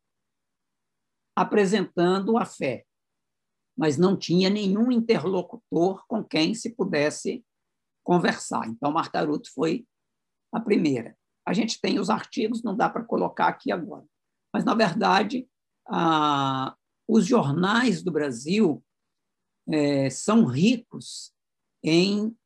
[1.38, 2.84] apresentando a fé,
[3.76, 7.44] mas não tinha nenhum interlocutor com quem se pudesse
[8.04, 8.66] conversar.
[8.66, 9.86] Então, Martha Ruth foi
[10.52, 11.16] a primeira.
[11.46, 14.04] A gente tem os artigos, não dá para colocar aqui agora.
[14.52, 15.48] Mas, na verdade,
[15.88, 18.84] ah, os jornais do Brasil
[19.68, 21.32] é, são ricos
[21.84, 22.36] em,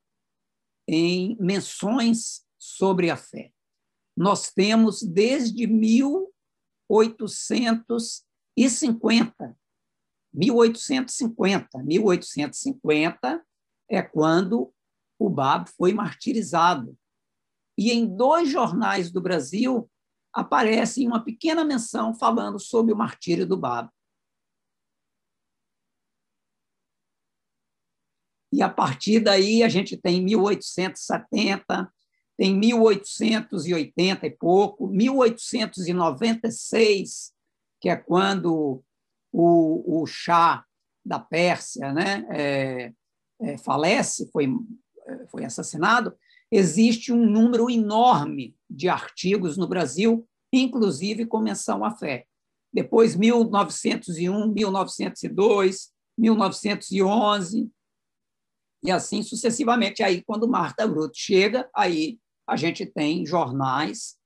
[0.87, 3.51] em menções sobre a fé.
[4.15, 5.67] Nós temos desde
[8.57, 9.57] 1850,
[10.33, 13.45] 1850, 1850
[13.91, 14.73] é quando
[15.19, 16.97] o Bab foi martirizado.
[17.79, 19.91] E em dois jornais do Brasil
[20.33, 23.93] aparece uma pequena menção falando sobre o martírio do Babo.
[28.53, 31.91] E a partir daí a gente tem 1870,
[32.37, 37.33] tem 1880 e pouco, 1896,
[37.83, 38.83] que é quando
[39.33, 40.65] o, o chá
[41.05, 42.93] da Pérsia né, é,
[43.43, 44.49] é, falece, foi,
[45.29, 46.17] foi assassinado,
[46.51, 52.25] existe um número enorme de artigos no Brasil, inclusive com menção à fé.
[52.73, 57.71] Depois, 1901, 1902, 1911,
[58.85, 60.03] e assim sucessivamente.
[60.03, 64.17] Aí, quando Marta Bruto chega, aí a gente tem jornais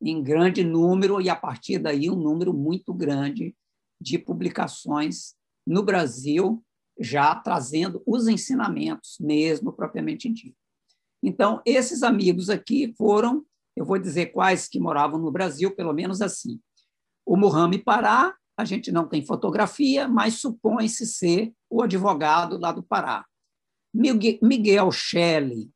[0.00, 3.54] em grande número, e a partir daí um número muito grande
[4.00, 5.34] de publicações
[5.66, 6.62] no Brasil,
[6.98, 10.56] já trazendo os ensinamentos mesmo propriamente dito.
[11.22, 16.20] Então, esses amigos aqui foram, eu vou dizer quais que moravam no Brasil, pelo menos
[16.22, 16.60] assim.
[17.24, 22.82] O Mohamed Pará, a gente não tem fotografia, mas supõe-se ser o advogado lá do
[22.82, 23.24] Pará.
[23.92, 25.70] Miguel Shelley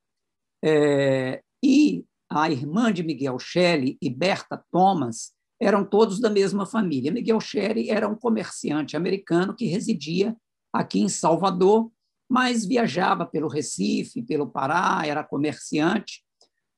[0.63, 7.13] é, e a irmã de Miguel Shelley e Berta Thomas eram todos da mesma família.
[7.13, 10.37] Miguel Shelley era um comerciante americano que residia
[10.73, 11.91] aqui em Salvador
[12.31, 16.23] mas viajava pelo Recife, pelo Pará, era comerciante.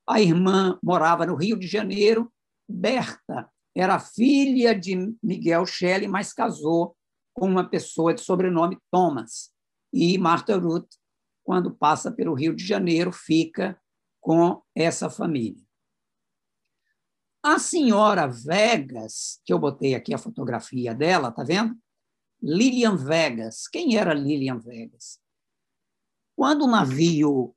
[0.09, 2.33] A irmã morava no Rio de Janeiro.
[2.67, 6.95] Berta era filha de Miguel Shelley, mas casou
[7.35, 9.51] com uma pessoa de sobrenome Thomas.
[9.93, 10.89] E Martha Ruth,
[11.43, 13.79] quando passa pelo Rio de Janeiro, fica
[14.23, 15.61] com essa família.
[17.43, 21.77] A senhora Vegas, que eu botei aqui a fotografia dela, tá vendo?
[22.41, 23.67] Lilian Vegas.
[23.67, 25.19] Quem era Lilian Vegas?
[26.37, 27.53] Quando o navio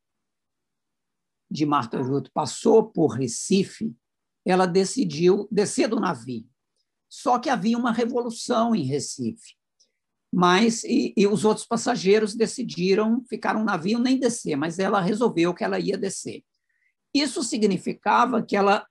[1.48, 3.96] de Marta Juto passou por Recife,
[4.44, 6.50] ela decidiu descer do navio.
[7.08, 9.54] Só que havia uma revolução em Recife.
[10.32, 15.54] Mas e, e os outros passageiros decidiram ficar no navio nem descer, mas ela resolveu
[15.54, 16.44] que ela ia descer.
[17.16, 18.86] Isso significava que ela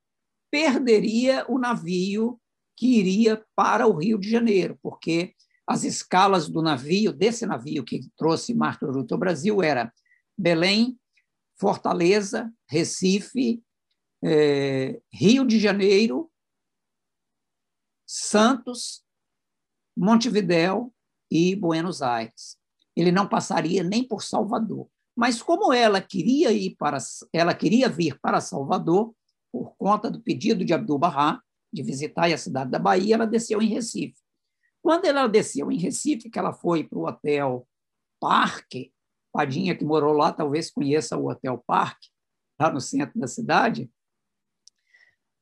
[0.49, 2.41] perderia o navio
[2.76, 5.36] que iria para o Rio de Janeiro, porque
[5.67, 9.93] as escalas do navio, desse navio que trouxe Marco Ruto ao Brasil, era
[10.36, 10.99] Belém,
[11.55, 13.63] Fortaleza, Recife,
[14.23, 16.32] eh, Rio de Janeiro,
[18.07, 19.03] Santos,
[19.95, 20.91] Montevidéu
[21.30, 22.57] e Buenos Aires.
[22.95, 24.89] Ele não passaria nem por Salvador.
[25.16, 26.97] Mas como ela queria ir para
[27.32, 29.16] ela queria vir para Salvador
[29.51, 31.41] por conta do pedido de Abdul-Bahá
[31.72, 34.16] de visitar a cidade da Bahia, ela desceu em Recife.
[34.82, 37.68] Quando ela desceu em Recife, que ela foi para o hotel
[38.20, 38.93] Parque,
[39.32, 42.09] Padinha que morou lá talvez conheça o hotel Parque,
[42.59, 43.91] lá no centro da cidade.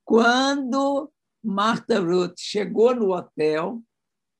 [0.03, 1.11] Quando
[1.43, 3.81] Martha Ruth chegou no hotel,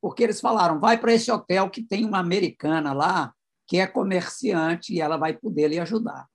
[0.02, 3.34] porque eles falaram, vai para esse hotel que tem uma americana lá,
[3.74, 6.30] que é comerciante, e ela vai poder lhe ajudar.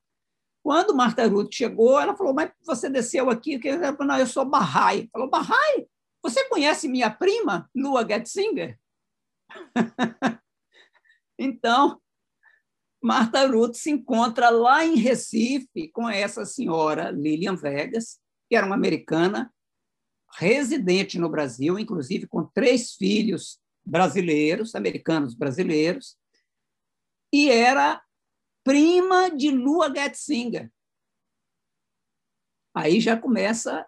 [0.60, 3.60] Quando Martha Ruth chegou, ela falou, mas você desceu aqui?
[3.62, 5.08] Falou, não, eu sou Bahá'í.
[5.12, 5.86] Falou, Bahá'í?
[6.20, 8.76] Você conhece minha prima, Lua Getzinger?
[11.38, 12.00] então,
[13.00, 18.18] Martha Ruth se encontra lá em Recife com essa senhora Lilian Vegas,
[18.48, 19.48] que era uma americana
[20.36, 26.17] residente no Brasil, inclusive com três filhos brasileiros, americanos brasileiros,
[27.32, 28.02] e era
[28.64, 30.70] prima de Lua Getzinger.
[32.74, 33.86] Aí já começa,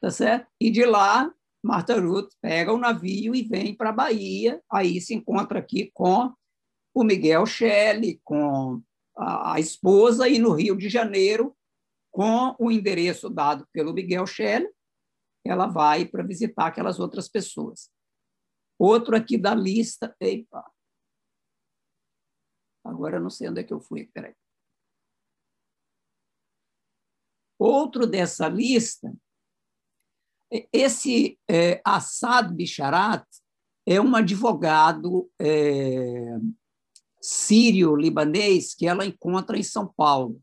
[0.00, 0.50] tá certo?
[0.60, 5.14] E de lá, Martha Ruth pega o navio e vem para a Bahia, aí se
[5.14, 6.32] encontra aqui com
[6.94, 8.82] o Miguel Shelley, com
[9.16, 11.56] a, a esposa, e no Rio de Janeiro,
[12.10, 14.68] com o endereço dado pelo Miguel Shelley,
[15.44, 17.90] ela vai para visitar aquelas outras pessoas.
[18.78, 20.14] Outro aqui da lista.
[20.20, 20.64] Epa.
[22.84, 24.06] Agora eu não sei onde é que eu fui.
[24.12, 24.34] Peraí.
[27.58, 29.12] Outro dessa lista,
[30.72, 33.24] esse é, Assad Bisharat
[33.86, 36.38] é um advogado é,
[37.20, 40.40] sírio-libanês que ela encontra em São Paulo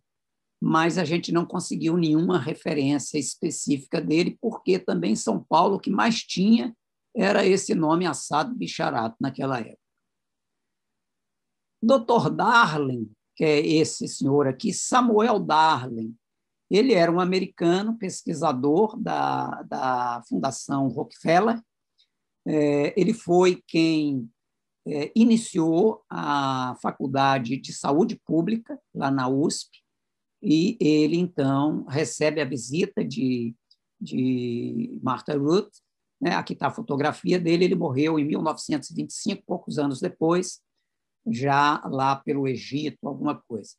[0.61, 5.91] mas a gente não conseguiu nenhuma referência específica dele, porque também São Paulo o que
[5.91, 6.75] mais tinha
[7.15, 9.86] era esse nome Assad Bicharat naquela época.
[11.81, 12.29] Dr.
[12.31, 16.15] Darling, que é esse senhor aqui, Samuel Darling,
[16.69, 21.61] ele era um americano pesquisador da, da Fundação Rockefeller.
[22.45, 24.29] É, ele foi quem
[24.85, 29.81] é, iniciou a Faculdade de Saúde Pública, lá na USP,
[30.41, 33.55] e ele, então, recebe a visita de,
[33.99, 35.71] de Martha Ruth.
[36.21, 36.31] Né?
[36.35, 37.65] Aqui está a fotografia dele.
[37.65, 40.61] Ele morreu em 1925, poucos anos depois,
[41.31, 43.75] já lá pelo Egito, alguma coisa.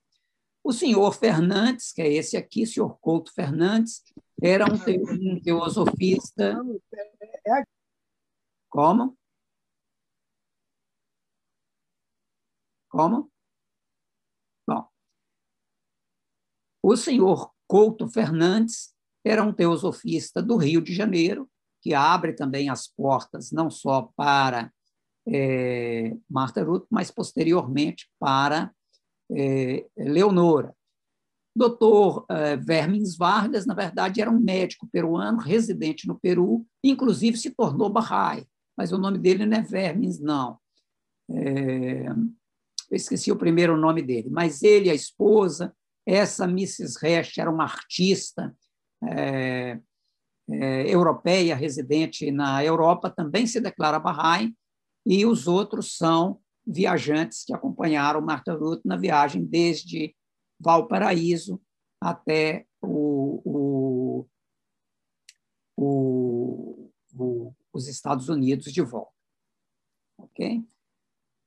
[0.63, 4.03] O senhor Fernandes, que é esse aqui, senhor Couto Fernandes,
[4.43, 6.57] era um, um teosofista.
[8.69, 9.17] Como?
[12.89, 13.31] Como?
[16.83, 21.47] O senhor Couto Fernandes era um teosofista do Rio de Janeiro,
[21.83, 24.73] que abre também as portas não só para
[25.29, 28.73] é, Marta Ruth, mas posteriormente para
[29.31, 30.75] é, Leonora.
[31.55, 37.51] Doutor é, Vermes Vargas, na verdade, era um médico peruano residente no Peru, inclusive se
[37.51, 40.59] tornou Bahá'í, mas o nome dele não é Vermes, não.
[41.31, 42.07] É,
[42.91, 45.75] eu esqueci o primeiro nome dele, mas ele, a esposa,
[46.07, 46.99] essa Mrs.
[47.03, 48.57] Resch era uma artista
[49.05, 49.79] é,
[50.51, 54.55] é, europeia, residente na Europa, também se declara Bahá'í,
[55.09, 60.15] e os outros são viajantes que acompanharam Marta Ruth na viagem desde
[60.61, 61.59] Valparaíso
[61.99, 64.27] até o,
[65.75, 69.11] o, o, os Estados Unidos de volta.
[70.19, 70.63] Ok?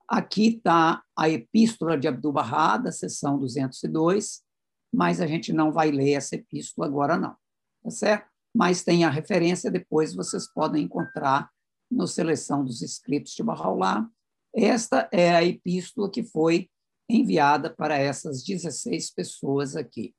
[0.08, 4.44] Aqui está a Epístola de Abdu'l-Bahá, da seção 202,
[4.92, 7.38] mas a gente não vai ler essa epístola agora, não.
[7.84, 8.28] Tá certo?
[8.56, 11.50] Mas tem a referência, depois vocês podem encontrar
[11.92, 14.10] no Seleção dos Escritos de Bahá'u'lláh.
[14.56, 16.70] Esta é a epístola que foi
[17.10, 20.16] enviada para essas 16 pessoas aqui.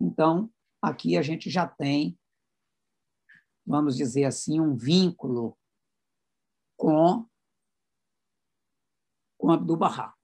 [0.00, 0.50] Então,
[0.82, 2.18] aqui a gente já tem,
[3.64, 5.56] vamos dizer assim, um vínculo
[6.76, 7.26] com,
[9.38, 10.14] com Abdu'l-Bahá.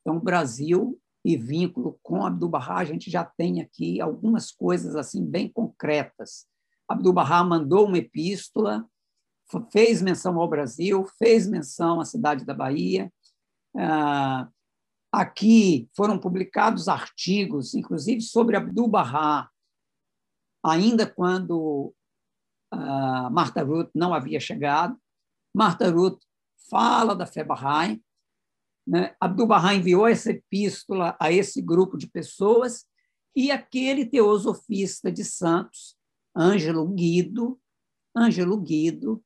[0.00, 5.48] Então, Brasil e vínculo com Abdu'l-Bahá, a gente já tem aqui algumas coisas assim bem
[5.48, 6.48] concretas.
[6.88, 8.88] Abdu'l-Bahá mandou uma epístola,
[9.70, 13.12] fez menção ao Brasil, fez menção à cidade da Bahia.
[13.76, 14.48] Ah,
[15.10, 19.50] aqui foram publicados artigos, inclusive sobre Abdu'l-Bahá,
[20.64, 21.94] ainda quando
[22.70, 24.96] ah, Marta Ruth não havia chegado.
[25.54, 26.20] Marta Ruth
[26.70, 28.02] fala da fé Bahá'í,
[28.86, 29.14] né?
[29.20, 32.86] Abdu'l-Bahá enviou essa epístola a esse grupo de pessoas
[33.34, 35.96] e aquele teosofista de Santos,
[36.36, 37.60] Ângelo Guido,
[38.16, 39.22] Ângelo Guido,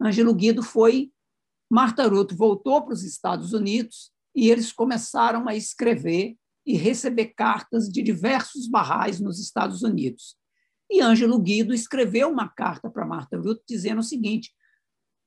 [0.00, 1.12] Ângelo Guido foi
[1.70, 6.36] Marta Ruth voltou para os Estados Unidos e eles começaram a escrever
[6.66, 10.36] e receber cartas de diversos barrais nos Estados Unidos.
[10.90, 14.54] E Ângelo Guido escreveu uma carta para Marta Ruth dizendo o seguinte: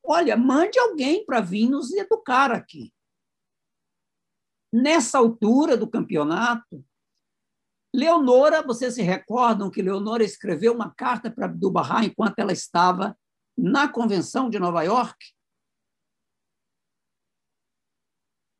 [0.04, 2.94] Olha, mande alguém para vir nos educar aqui.
[4.72, 6.84] Nessa altura do campeonato,
[7.94, 13.18] Leonora, vocês se recordam que Leonora escreveu uma carta para Abdu'l-Bahá enquanto ela estava
[13.58, 15.18] na Convenção de Nova York?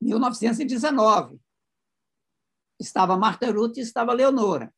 [0.02, 1.40] 1919.
[2.80, 4.74] Estava Marta Ruth e estava Leonora.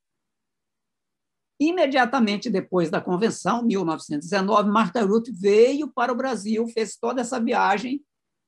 [1.59, 8.03] Imediatamente depois da convenção, 1919, Marta Ruth veio para o Brasil, fez toda essa viagem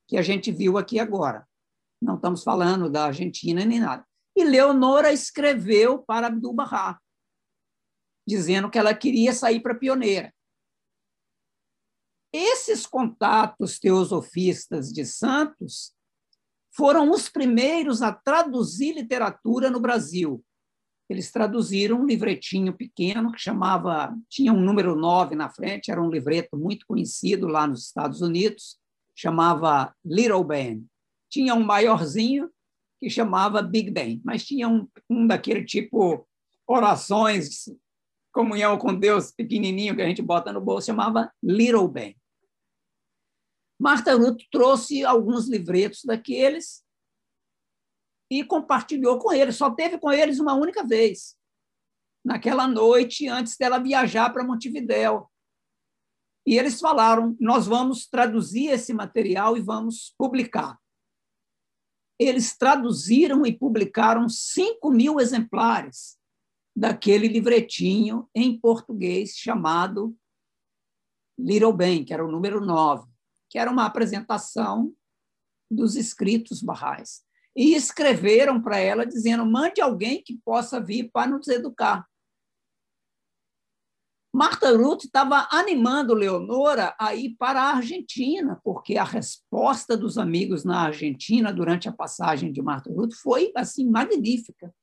[0.08, 1.46] que a gente viu aqui agora.
[2.02, 4.06] Não estamos falando da Argentina nem nada.
[4.36, 6.98] E Leonora escreveu para Abdu'l-Bahá,
[8.26, 10.34] dizendo que ela queria sair para pioneira.
[12.34, 15.94] Esses contatos teosofistas de Santos
[16.74, 20.44] foram os primeiros a traduzir literatura no Brasil.
[21.10, 26.10] Eles traduziram um livretinho pequeno que chamava, tinha um número 9 na frente, era um
[26.10, 28.80] livreto muito conhecido lá nos Estados Unidos,
[29.14, 30.88] chamava Little Ben.
[31.30, 32.50] Tinha um maiorzinho
[32.98, 36.26] que chamava Big Ben, mas tinha um, um daquele tipo
[36.66, 37.66] orações,
[38.32, 42.16] comunhão com Deus pequenininho que a gente bota no bolso, chamava Little Ben.
[43.82, 46.84] Marta Ruth trouxe alguns livretos daqueles
[48.30, 49.56] e compartilhou com eles.
[49.56, 51.36] Só teve com eles uma única vez,
[52.24, 55.28] naquela noite antes dela viajar para Montevidéu.
[56.46, 60.80] E eles falaram: nós vamos traduzir esse material e vamos publicar.
[62.20, 66.20] Eles traduziram e publicaram 5 mil exemplares
[66.76, 70.16] daquele livretinho em português chamado
[71.36, 73.11] Little Ben, que era o número 9
[73.52, 74.94] que era uma apresentação
[75.70, 77.22] dos escritos barrais.
[77.54, 82.08] E escreveram para ela dizendo: mande alguém que possa vir para nos educar.
[84.34, 90.64] Marta Ruth estava animando Leonora a ir para a Argentina, porque a resposta dos amigos
[90.64, 94.74] na Argentina durante a passagem de Marta Ruth foi assim magnífica.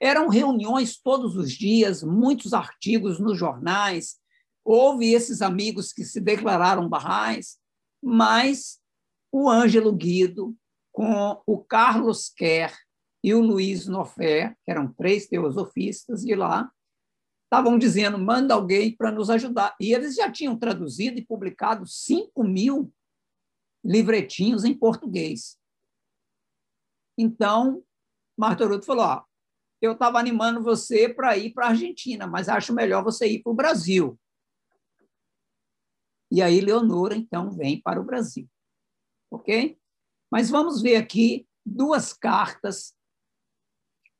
[0.00, 4.16] Eram reuniões todos os dias, muitos artigos nos jornais.
[4.64, 7.62] Houve esses amigos que se declararam barrais
[8.04, 8.78] mas
[9.32, 10.54] o Ângelo Guido,
[10.92, 12.72] com o Carlos Kerr
[13.24, 16.70] e o Luiz Nofé, que eram três teosofistas de lá,
[17.44, 19.74] estavam dizendo: manda alguém para nos ajudar.
[19.80, 22.92] E eles já tinham traduzido e publicado 5 mil
[23.82, 25.58] livretinhos em português.
[27.16, 27.82] Então,
[28.36, 29.24] Martoruto falou: ó,
[29.80, 33.52] eu estava animando você para ir para a Argentina, mas acho melhor você ir para
[33.52, 34.18] o Brasil.
[36.34, 38.50] E aí Leonora, então, vem para o Brasil.
[39.30, 39.78] Ok?
[40.28, 42.92] Mas vamos ver aqui duas cartas.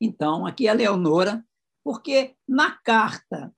[0.01, 1.45] Então, aqui é a Leonora,
[1.83, 3.53] porque na carta,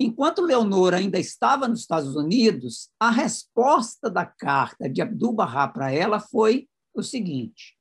[0.00, 6.18] enquanto Leonora ainda estava nos Estados Unidos, a resposta da carta de Abdu'l-Bahá para ela
[6.18, 7.78] foi o seguinte.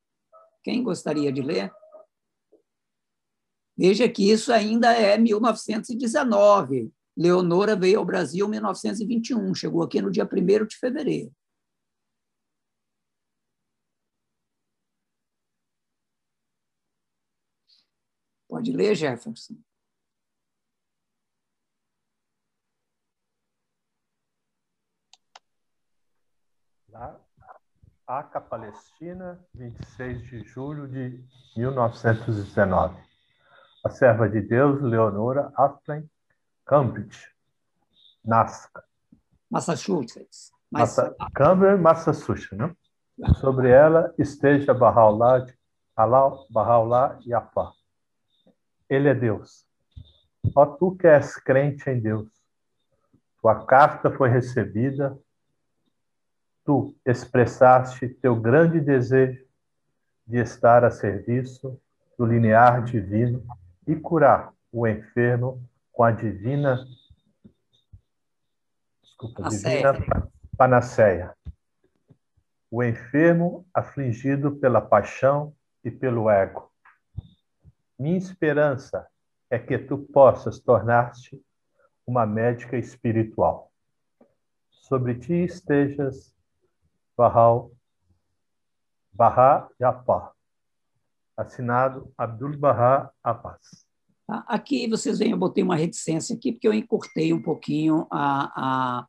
[0.65, 1.71] Quem gostaria de ler?
[3.77, 6.91] Veja que isso ainda é 1919.
[7.15, 11.31] Leonora veio ao Brasil em 1921, chegou aqui no dia 1 de fevereiro.
[18.47, 19.55] Pode ler, Jefferson.
[28.05, 31.23] Aca, Palestina, 26 de julho de
[31.57, 32.95] 1919.
[33.83, 36.07] A serva de Deus, Leonora Asplen,
[36.65, 37.27] Cambridge,
[38.23, 38.83] NASCA.
[39.49, 40.51] Massachusetts.
[40.71, 42.75] Massa, Cambridge, Massachusetts, né?
[43.35, 45.45] Sobre ela esteja Bahá'u'lláh,
[45.95, 47.71] Allah, Bahá'u'lláh Yafá.
[48.89, 49.67] Ele é Deus.
[50.55, 52.27] Ó tu que és crente em Deus,
[53.39, 55.17] tua carta foi recebida,
[56.65, 59.45] tu expressaste teu grande desejo
[60.25, 61.79] de estar a serviço
[62.17, 63.45] do linear divino
[63.85, 65.61] e curar o enfermo
[65.93, 66.85] com a divina,
[69.01, 69.93] desculpa, divina
[70.57, 71.37] panaceia.
[72.69, 76.71] O enfermo afligido pela paixão e pelo ego.
[77.97, 79.07] Minha esperança
[79.49, 81.39] é que tu possas tornar-te
[82.05, 83.71] uma médica espiritual.
[84.71, 86.33] Sobre ti estejas
[87.15, 87.71] Bahal,
[89.13, 90.33] Bahá Yapá.
[91.37, 93.82] Assinado Abdul Bahá Abbas.
[94.33, 94.43] Tá?
[94.47, 99.05] Aqui vocês veem, eu botei uma reticência aqui, porque eu encurtei um pouquinho a,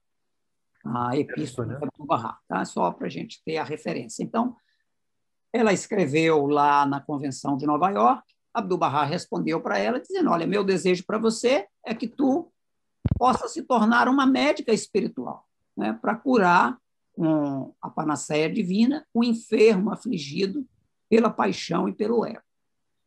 [0.85, 2.63] a, a epístola do Barra, tá?
[2.67, 4.23] só para a gente ter a referência.
[4.23, 4.55] Então,
[5.51, 8.23] ela escreveu lá na Convenção de Nova York,
[8.53, 12.53] Abdu'l-Bahá respondeu para ela, dizendo, olha, meu desejo para você é que tu
[13.19, 16.79] possa se tornar uma médica espiritual, né, para curar
[17.15, 20.67] com a panaceia divina o enfermo afligido
[21.09, 22.43] pela paixão e pelo ego.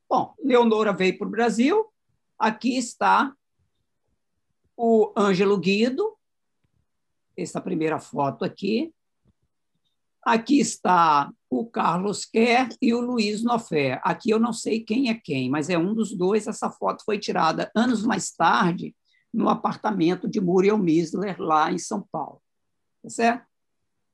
[0.10, 1.86] Bom, Leonora veio para o Brasil,
[2.38, 3.34] aqui está
[4.76, 6.16] o Ângelo Guido,
[7.36, 8.94] essa primeira foto aqui.
[10.24, 14.02] Aqui está o Carlos Kerr e o Luiz Nofé.
[14.04, 16.48] Aqui eu não sei quem é quem, mas é um dos dois.
[16.48, 18.94] Essa foto foi tirada anos mais tarde
[19.34, 22.42] no apartamento de Muriel Misler, lá em São Paulo.
[23.02, 23.46] Tá certo?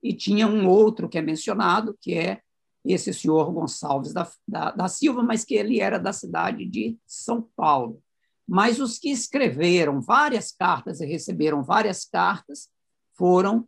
[0.03, 2.41] E tinha um outro que é mencionado, que é
[2.86, 7.41] esse senhor Gonçalves da, da, da Silva, mas que ele era da cidade de São
[7.55, 8.03] Paulo.
[8.48, 12.70] Mas os que escreveram várias cartas e receberam várias cartas
[13.14, 13.68] foram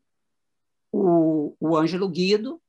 [0.92, 2.62] o, o Ângelo Guido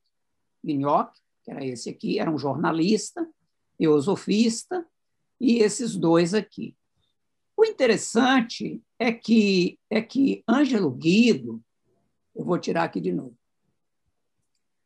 [0.62, 1.12] Minhoc,
[1.44, 3.28] que era esse aqui, era um jornalista,
[3.78, 4.86] teosofista,
[5.40, 6.76] e esses dois aqui.
[7.56, 11.62] O interessante é que é que Ângelo Guido,
[12.34, 13.36] eu vou tirar aqui de novo.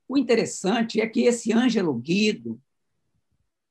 [0.08, 2.60] O interessante é que esse Ângelo Guido,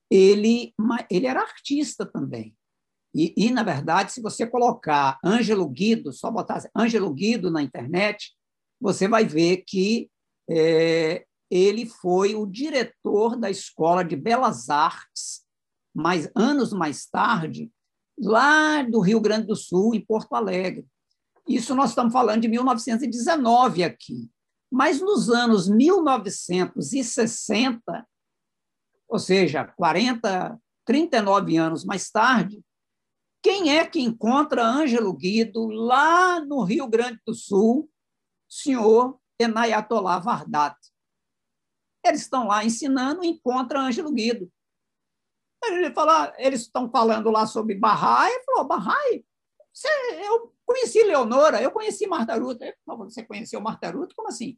[0.09, 0.73] ele,
[1.09, 2.55] ele era artista também.
[3.13, 8.35] E, e, na verdade, se você colocar Ângelo Guido, só botar Ângelo Guido na internet,
[8.79, 10.09] você vai ver que
[10.49, 15.43] é, ele foi o diretor da Escola de Belas Artes,
[15.93, 17.71] mas anos mais tarde,
[18.17, 20.85] lá do Rio Grande do Sul, em Porto Alegre.
[21.47, 24.29] Isso nós estamos falando de 1919 aqui.
[24.71, 28.07] Mas nos anos 1960,
[29.07, 32.61] ou seja, 40, 39 anos mais tarde,
[33.41, 37.89] quem é que encontra Ângelo Guido lá no Rio Grande do Sul?
[38.47, 40.75] Senhor Enayatollah Vardat.
[42.03, 44.51] Eles estão lá ensinando e encontram Ângelo Guido.
[45.63, 49.25] Ele fala, eles estão falando lá sobre Bahá'í, ele falou, Bahá'í,
[50.25, 52.65] eu conheci Leonora, eu conheci Marta Ruta.
[52.65, 54.15] Ele falou, você conheceu Marta Ruta?
[54.15, 54.57] Como assim?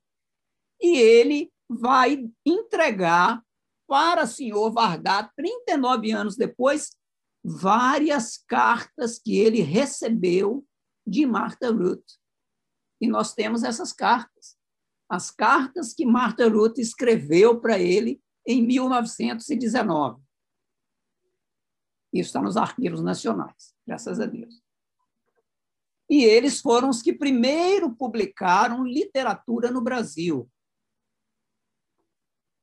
[0.79, 3.43] E ele vai entregar
[3.88, 6.95] para o senhor Vardat, 39 anos depois,
[7.44, 10.66] várias cartas que ele recebeu
[11.06, 12.06] de Marta Ruth.
[13.00, 14.58] E nós temos essas cartas.
[15.10, 20.22] As cartas que Marta Ruth escreveu para ele em 1919.
[22.14, 24.62] Isso está nos arquivos nacionais, graças a Deus.
[26.10, 30.50] E eles foram os que primeiro publicaram literatura no Brasil.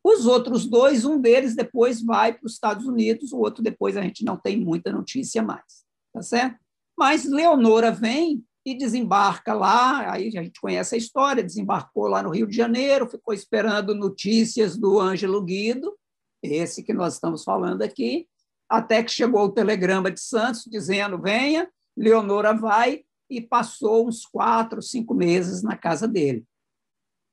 [0.02, 4.02] Os outros dois, um deles depois vai para os Estados Unidos, o outro depois a
[4.02, 6.58] gente não tem muita notícia mais, tá certo?
[6.96, 12.30] Mas Leonora vem e desembarca lá, aí a gente conhece a história, desembarcou lá no
[12.30, 15.96] Rio de Janeiro, ficou esperando notícias do Ângelo Guido,
[16.42, 18.26] esse que nós estamos falando aqui,
[18.68, 24.80] até que chegou o telegrama de Santos dizendo, venha, Leonora vai, e passou uns quatro,
[24.80, 26.46] cinco meses na casa dele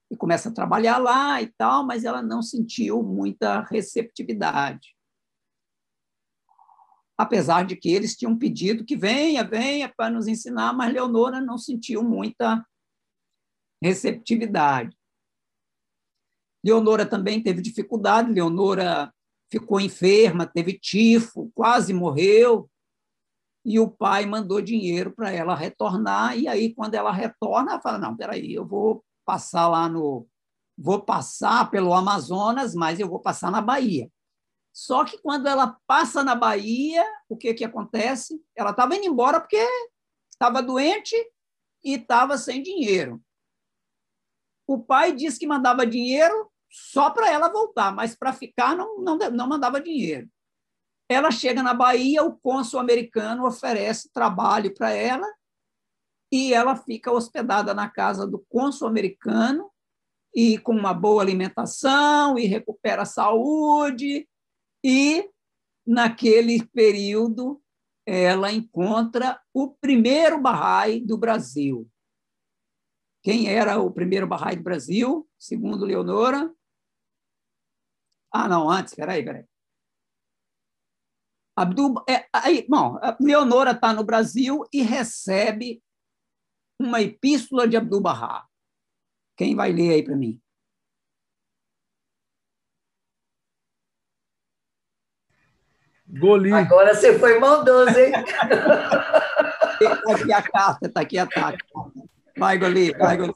[0.09, 4.95] e começa a trabalhar lá e tal, mas ela não sentiu muita receptividade.
[7.17, 11.57] Apesar de que eles tinham pedido que venha, venha para nos ensinar, mas Leonora não
[11.57, 12.65] sentiu muita
[13.81, 14.95] receptividade.
[16.63, 19.13] Leonora também teve dificuldade, Leonora
[19.51, 22.69] ficou enferma, teve tifo, quase morreu,
[23.63, 27.97] e o pai mandou dinheiro para ela retornar, e aí, quando ela retorna, ela fala,
[27.97, 30.27] não, peraí, eu vou passar lá no.
[30.77, 34.11] Vou passar pelo Amazonas, mas eu vou passar na Bahia.
[34.73, 38.43] Só que quando ela passa na Bahia, o que, que acontece?
[38.53, 39.65] Ela estava indo embora porque
[40.29, 41.15] estava doente
[41.81, 43.23] e estava sem dinheiro.
[44.67, 49.17] O pai disse que mandava dinheiro só para ela voltar, mas para ficar não, não,
[49.17, 50.29] não mandava dinheiro.
[51.07, 55.25] Ela chega na Bahia, o cônsul americano oferece trabalho para ela
[56.35, 59.71] e ela fica hospedada na casa do cônsul americano
[60.35, 64.27] e com uma boa alimentação e recupera a saúde
[64.83, 65.29] e
[65.87, 67.63] naquele período
[68.05, 71.89] ela encontra o primeiro Bahá'í do Brasil.
[73.23, 76.53] Quem era o primeiro Bahá'í do Brasil, segundo Leonora?
[78.29, 79.45] Ah, não, antes, peraí, peraí.
[81.55, 85.81] Abdul, é, aí, bom, Leonora está no Brasil e recebe
[86.79, 88.45] uma epístola de Abdu'l-Bahá.
[89.37, 90.41] Quem vai ler aí para mim?
[96.07, 96.51] Goli.
[96.53, 98.13] Agora você foi maldoso, hein?
[99.81, 101.65] Está aqui a carta, está aqui a carta.
[102.37, 103.33] Vai, Goli, vai, Goli.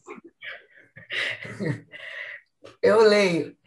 [2.81, 3.57] Eu leio.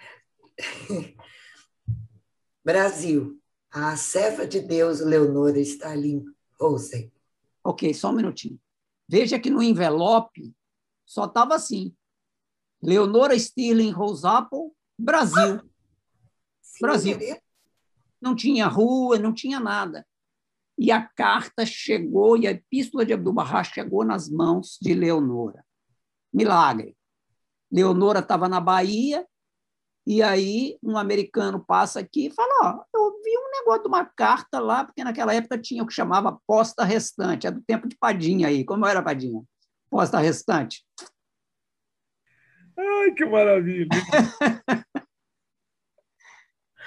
[2.65, 3.39] Brasil.
[3.71, 6.25] A serva de Deus, Leonora Stalin
[6.61, 7.11] Rosen.
[7.65, 8.61] Ok, só um minutinho.
[9.13, 10.57] Veja que no envelope
[11.05, 11.95] só estava assim:
[12.83, 15.61] Leonora Stirling Rose Apple, Brasil.
[16.63, 17.19] Sim, Brasil.
[18.19, 20.07] Não tinha rua, não tinha nada.
[20.79, 25.63] E a carta chegou, e a epístola de Abdu'l-Bahá chegou nas mãos de Leonora.
[26.33, 26.97] Milagre.
[27.71, 29.27] Leonora estava na Bahia,
[30.07, 34.05] e aí um americano passa aqui e fala: Ó, eu vi um negócio de uma
[34.05, 37.97] carta lá, porque naquela época tinha o que chamava posta restante, é do tempo de
[37.97, 38.65] Padinha aí.
[38.65, 39.43] Como era Padinha?
[39.91, 40.85] Posta restante.
[42.77, 43.89] Ai, que maravilha!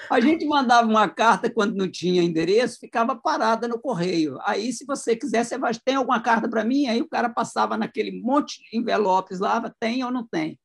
[0.10, 4.38] A gente mandava uma carta quando não tinha endereço, ficava parada no correio.
[4.42, 6.88] Aí, se você quiser, você vai, tem alguma carta para mim?
[6.88, 10.60] Aí o cara passava naquele monte de envelopes lá, tem ou não tem.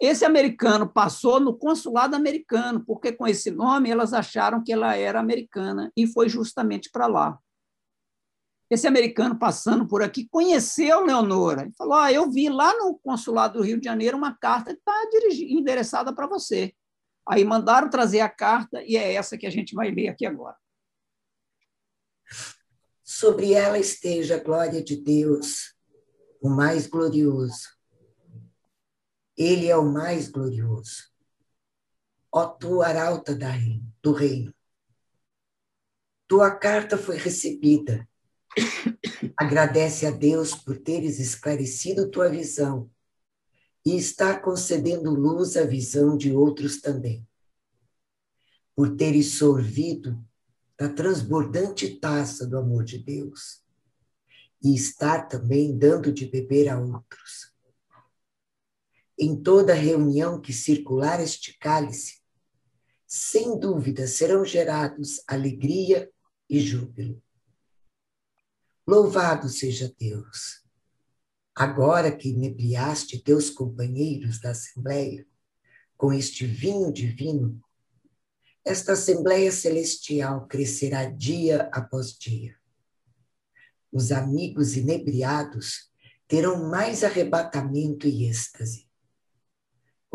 [0.00, 5.18] Esse americano passou no consulado americano, porque com esse nome elas acharam que ela era
[5.18, 7.38] americana e foi justamente para lá.
[8.68, 11.62] Esse americano passando por aqui conheceu Leonora.
[11.62, 14.80] Ele falou: ah, Eu vi lá no consulado do Rio de Janeiro uma carta que
[14.80, 14.92] está
[15.48, 16.74] endereçada para você.
[17.28, 20.56] Aí mandaram trazer a carta e é essa que a gente vai ler aqui agora.
[23.02, 25.74] Sobre ela esteja a glória de Deus,
[26.40, 27.75] o mais glorioso.
[29.36, 31.10] Ele é o mais glorioso.
[32.32, 33.36] Ó tu, arauta
[34.02, 34.54] do reino.
[36.26, 38.08] Tua carta foi recebida.
[39.36, 42.90] Agradece a Deus por teres esclarecido tua visão
[43.84, 47.26] e está concedendo luz à visão de outros também.
[48.74, 50.18] Por teres sorvido
[50.76, 53.62] da transbordante taça do amor de Deus
[54.62, 57.55] e estar também dando de beber a outros.
[59.18, 62.20] Em toda reunião que circular este cálice,
[63.06, 66.10] sem dúvida serão gerados alegria
[66.48, 67.22] e júbilo.
[68.86, 70.66] Louvado seja Deus
[71.56, 75.26] Agora que inebriaste teus companheiros da Assembleia
[75.96, 77.58] com este vinho divino,
[78.62, 82.54] esta Assembleia Celestial crescerá dia após dia.
[83.90, 85.90] Os amigos inebriados
[86.28, 88.85] terão mais arrebatamento e êxtase.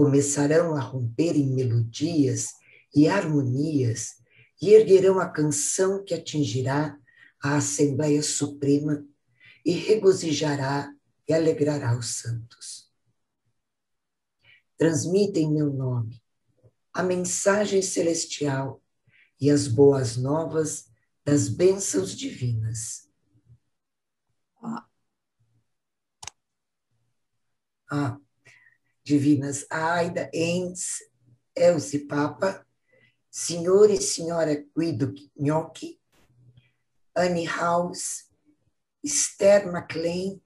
[0.02, 2.56] Começarão a romper em melodias
[2.92, 4.16] e harmonias
[4.60, 6.98] e erguerão a canção que atingirá
[7.40, 9.06] a Assembleia Suprema
[9.64, 10.92] e regozijará
[11.28, 12.92] e alegrará os santos.
[14.76, 16.20] Transmita em meu nome
[16.92, 18.82] a mensagem celestial
[19.40, 20.90] e as boas novas
[21.24, 23.08] das bênçãos divinas.
[24.64, 24.88] Ah,
[27.92, 28.22] ah
[29.04, 31.00] divinas Aida, Enz,
[31.56, 32.66] Elze Papa,
[33.30, 36.00] senhor e senhora Guido Gnocchi,
[37.16, 38.30] Annie House,
[39.04, 40.40] Esther MacLean,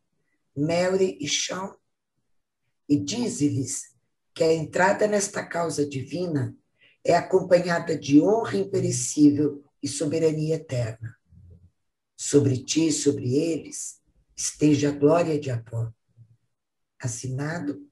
[0.55, 1.75] Mary e Sean,
[2.87, 3.93] e dize-lhes
[4.33, 6.55] que a entrada nesta causa divina
[7.03, 11.15] é acompanhada de honra imperecível e soberania eterna.
[12.17, 14.01] Sobre ti e sobre eles
[14.35, 15.93] esteja a glória de Apó.
[16.99, 17.87] Assinado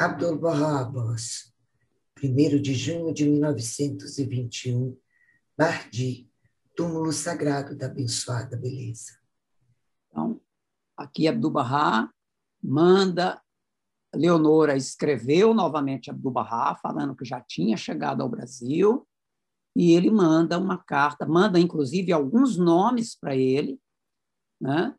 [0.00, 1.52] Abdul Baha Abbas,
[2.22, 4.96] 1 de junho de 1921,
[5.56, 6.30] Bardi,
[6.76, 9.18] túmulo sagrado da abençoada beleza.
[10.06, 10.40] Então,
[10.96, 12.08] Aqui Abdu'l-Bahá
[12.62, 13.42] manda
[14.14, 19.04] Leonora escreveu novamente Abdu'l-Bahá, falando que já tinha chegado ao Brasil,
[19.74, 23.80] e ele manda uma carta, manda inclusive alguns nomes para ele.
[24.60, 24.94] Né?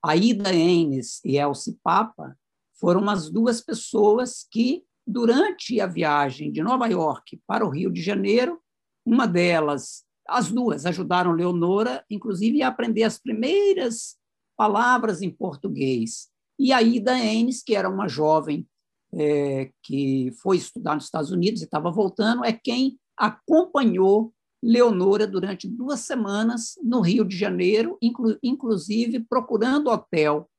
[0.00, 2.38] Aida Enes e Elsie Papa
[2.84, 8.02] foram as duas pessoas que, durante a viagem de Nova York para o Rio de
[8.02, 8.60] Janeiro,
[9.06, 14.16] uma delas, as duas, ajudaram Leonora, inclusive, a aprender as primeiras
[14.54, 16.28] palavras em português.
[16.58, 18.68] E a Ida Enes, que era uma jovem
[19.14, 24.30] é, que foi estudar nos Estados Unidos e estava voltando, é quem acompanhou
[24.62, 30.50] Leonora durante duas semanas no Rio de Janeiro, inclu inclusive procurando hotel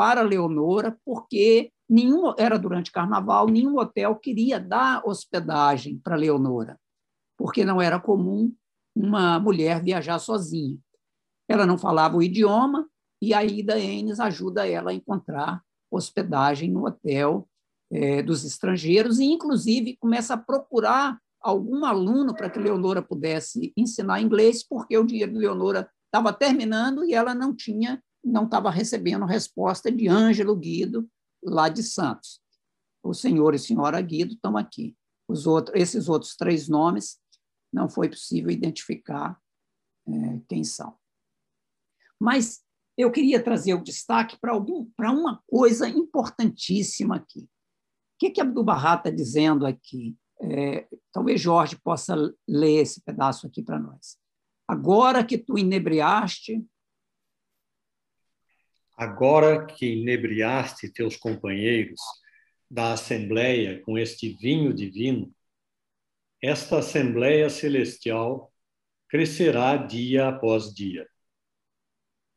[0.00, 6.80] para Leonora, porque nenhum era durante carnaval, nenhum hotel queria dar hospedagem para Leonora,
[7.36, 8.50] porque não era comum
[8.96, 10.78] uma mulher viajar sozinha.
[11.46, 12.88] Ela não falava o idioma,
[13.20, 17.46] e a Ida Enes ajuda ela a encontrar hospedagem no hotel
[17.92, 24.22] é, dos estrangeiros e, inclusive, começa a procurar algum aluno para que Leonora pudesse ensinar
[24.22, 29.24] inglês, porque o dinheiro de Leonora estava terminando e ela não tinha, não estava recebendo
[29.24, 31.08] resposta de Ângelo Guido,
[31.42, 32.40] lá de Santos.
[33.02, 34.96] O senhor e senhora Guido estão aqui.
[35.28, 37.18] Os outros, esses outros três nomes
[37.72, 39.40] não foi possível identificar
[40.06, 40.96] é, quem são.
[42.18, 42.62] Mas
[42.96, 47.40] eu queria trazer o destaque para uma coisa importantíssima aqui.
[47.40, 47.48] O
[48.18, 50.16] que, que Abdu'l-Bahá está dizendo aqui?
[50.42, 52.14] É, talvez Jorge possa
[52.46, 54.18] ler esse pedaço aqui para nós.
[54.68, 56.64] Agora que tu inebriaste.
[59.00, 61.98] Agora que inebriaste teus companheiros
[62.70, 65.34] da Assembleia com este vinho divino,
[66.42, 68.52] esta Assembleia Celestial
[69.08, 71.08] crescerá dia após dia.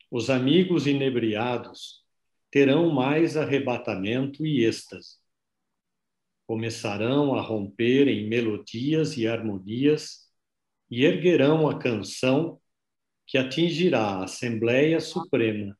[0.09, 2.01] Os amigos inebriados
[2.49, 5.18] terão mais arrebatamento e êxtase.
[6.47, 10.32] Começarão a romper em melodias e harmonias
[10.89, 12.57] e erguerão a canção
[13.28, 15.78] que atingirá a Assembleia Suprema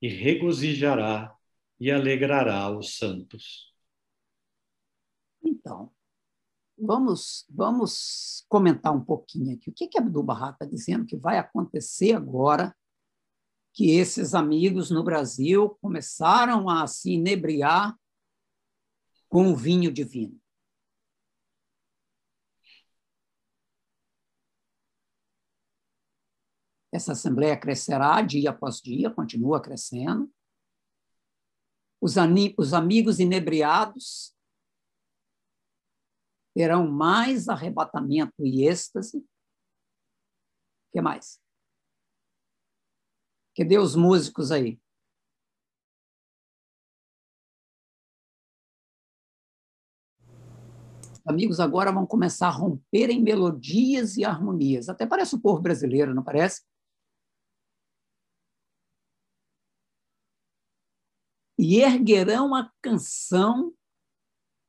[0.00, 1.34] e regozijará
[1.78, 3.72] e alegrará os santos.
[5.42, 5.92] Então,
[6.76, 9.70] vamos, vamos comentar um pouquinho aqui.
[9.70, 12.74] O que, que Abdu'l-Bahá está dizendo que vai acontecer agora
[13.72, 17.94] que esses amigos no Brasil começaram a se inebriar
[19.28, 20.40] com o vinho divino?
[26.96, 30.32] Essa assembleia crescerá dia após dia, continua crescendo.
[32.00, 32.14] Os,
[32.56, 34.34] os amigos inebriados
[36.54, 39.18] terão mais arrebatamento e êxtase.
[39.18, 39.24] O
[40.90, 41.38] que mais?
[43.54, 44.80] Cadê os músicos aí?
[51.26, 54.88] amigos agora vão começar a romper em melodias e harmonias.
[54.88, 56.62] Até parece o povo brasileiro, não parece?
[61.68, 63.74] E erguerão a canção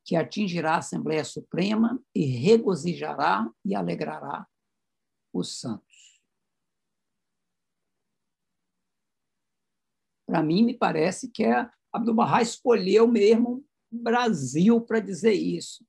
[0.03, 4.47] que atingirá a Assembleia Suprema e regozijará e alegrará
[5.31, 6.19] os santos.
[10.25, 15.85] Para mim, me parece que é Abdu'l-Bahá escolheu mesmo o Brasil para dizer isso.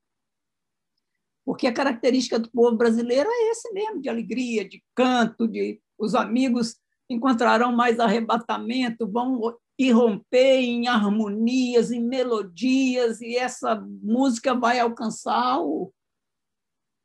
[1.43, 6.15] Porque a característica do povo brasileiro é esse mesmo, de alegria, de canto, de os
[6.15, 6.79] amigos
[7.09, 15.61] encontrarão mais arrebatamento, vão e romper em harmonias, em melodias, e essa música vai alcançar
[15.61, 15.93] o,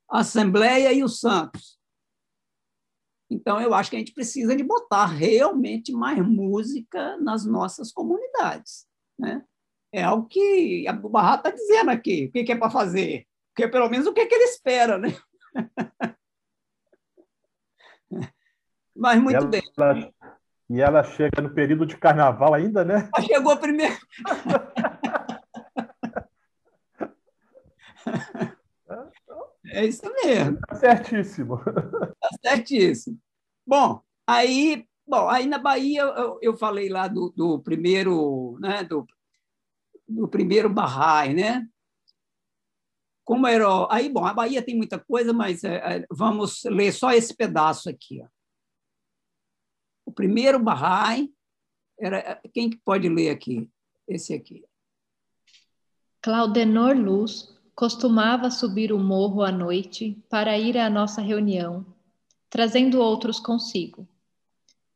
[0.09, 1.77] a Assembleia e os santos.
[3.29, 8.87] Então, eu acho que a gente precisa de botar realmente mais música nas nossas comunidades.
[9.17, 9.43] Né?
[9.91, 13.27] É algo que a Barra está dizendo aqui, o que é para fazer.
[13.53, 14.97] Porque, pelo menos, o que, que ele espera.
[14.97, 15.09] Né?
[18.95, 19.61] Mas, muito ela, bem.
[20.69, 23.09] E ela chega no período de carnaval ainda, né?
[23.13, 23.97] Ela chegou primeiro.
[29.67, 30.59] É isso mesmo.
[30.67, 31.57] Tá certíssimo.
[31.57, 33.19] Tá certíssimo.
[33.65, 39.07] Bom, aí, bom, aí na Bahia eu, eu falei lá do, do primeiro, né, do,
[40.07, 41.67] do primeiro Bahá'í, né?
[43.23, 47.11] Como era, aí, bom, a Bahia tem muita coisa, mas é, é vamos ler só
[47.11, 48.27] esse pedaço aqui, ó.
[50.05, 51.31] O primeiro Bahá'í
[51.99, 53.69] era quem que pode ler aqui?
[54.07, 54.63] Esse aqui.
[56.21, 61.85] Claudenor Luz costumava subir o morro à noite para ir à nossa reunião,
[62.49, 64.07] trazendo outros consigo.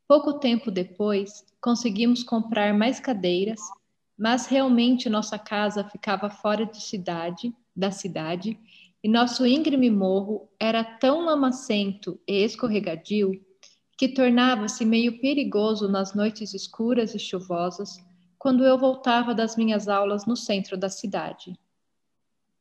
[0.07, 3.59] Pouco tempo depois, conseguimos comprar mais cadeiras,
[4.17, 8.57] mas realmente nossa casa ficava fora de cidade, da cidade,
[9.03, 13.45] e nosso íngreme morro era tão lamacento e escorregadio
[13.97, 17.97] que tornava-se meio perigoso nas noites escuras e chuvosas,
[18.37, 21.57] quando eu voltava das minhas aulas no centro da cidade.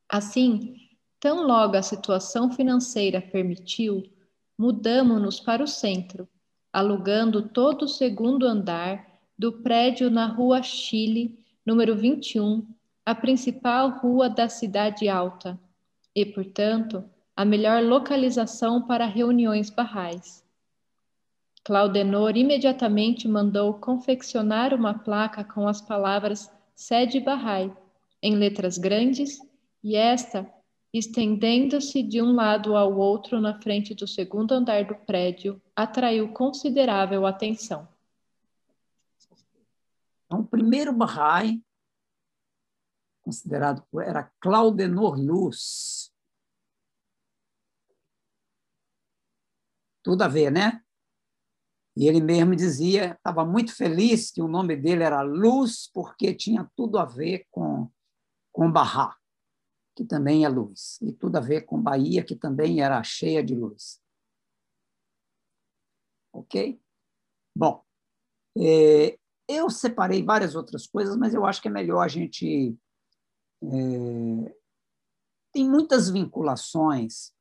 [0.09, 0.76] Assim,
[1.20, 4.03] tão logo a situação financeira permitiu,
[4.57, 6.26] mudamo-nos para o centro,
[6.72, 9.07] alugando todo o segundo andar
[9.39, 12.66] do prédio na Rua Chile, número 21,
[13.05, 15.61] a principal rua da cidade alta,
[16.14, 17.05] e, portanto,
[17.37, 20.45] a melhor localização para reuniões barrais.
[21.67, 27.77] Claudenor imediatamente mandou confeccionar uma placa com as palavras Sede Bahá'í,
[28.23, 29.41] em letras grandes,
[29.83, 30.49] e esta,
[30.93, 37.27] estendendo-se de um lado ao outro na frente do segundo andar do prédio, atraiu considerável
[37.27, 37.89] atenção.
[40.25, 41.61] Então, o primeiro Bahá'í,
[43.23, 46.12] considerado era Claudenor Luz.
[50.05, 50.86] Tudo a ver, né?
[51.97, 56.70] E ele mesmo dizia, estava muito feliz que o nome dele era Luz, porque tinha
[56.76, 57.90] tudo a ver com,
[58.53, 59.16] com Barra.
[59.97, 63.55] que também é luz, e tudo a ver com Bahia, que também era cheia de
[63.55, 63.99] luz.
[66.34, 66.78] Ok?
[67.57, 67.82] Bom,
[68.59, 69.18] é,
[69.49, 72.76] eu separei várias outras coisas, mas eu acho que é melhor a gente.
[73.62, 74.57] É,
[75.51, 77.32] tem muitas vinculações,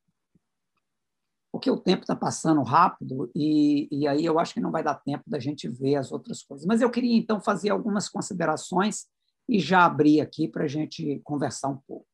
[1.56, 4.96] porque o tempo está passando rápido, e, e aí eu acho que não vai dar
[4.96, 6.66] tempo da gente ver as outras coisas.
[6.66, 9.08] Mas eu queria, então, fazer algumas considerações
[9.48, 12.06] e já abrir aqui para a gente conversar um pouco.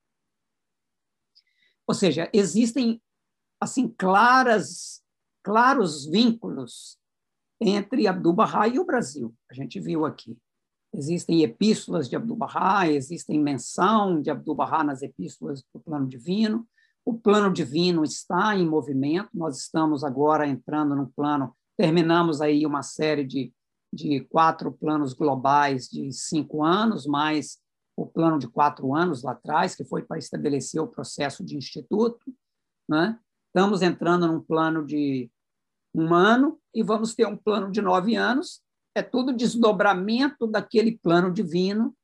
[1.87, 3.01] Ou seja, existem
[3.59, 5.01] assim claras,
[5.41, 6.99] claros vínculos
[7.59, 9.33] entre Abdu'l-Bahá e o Brasil.
[9.49, 10.37] A gente viu aqui.
[10.93, 16.69] Existem epístolas de Abdu'l-Bahá, existem menção de Abdu'l-Bahá nas epístolas do plano divino.
[17.04, 19.30] O plano divino está em movimento.
[19.34, 23.54] Nós estamos agora entrando num plano, terminamos aí uma série de,
[23.91, 27.60] de quatro planos globais de cinco anos, mais
[27.97, 32.34] o plano de quatro anos lá atrás, que foi para estabelecer o processo de instituto.
[32.88, 33.20] Né?
[33.47, 35.30] Estamos entrando num plano de
[35.93, 38.62] um ano e vamos ter um plano de nove anos.
[38.95, 41.95] É tudo desdobramento daquele plano divino,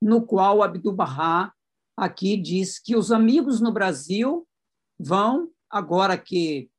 [0.00, 1.52] no qual Abdu'l-Bahá
[1.96, 4.46] aqui diz que os amigos no Brasil
[4.98, 6.70] vão, agora que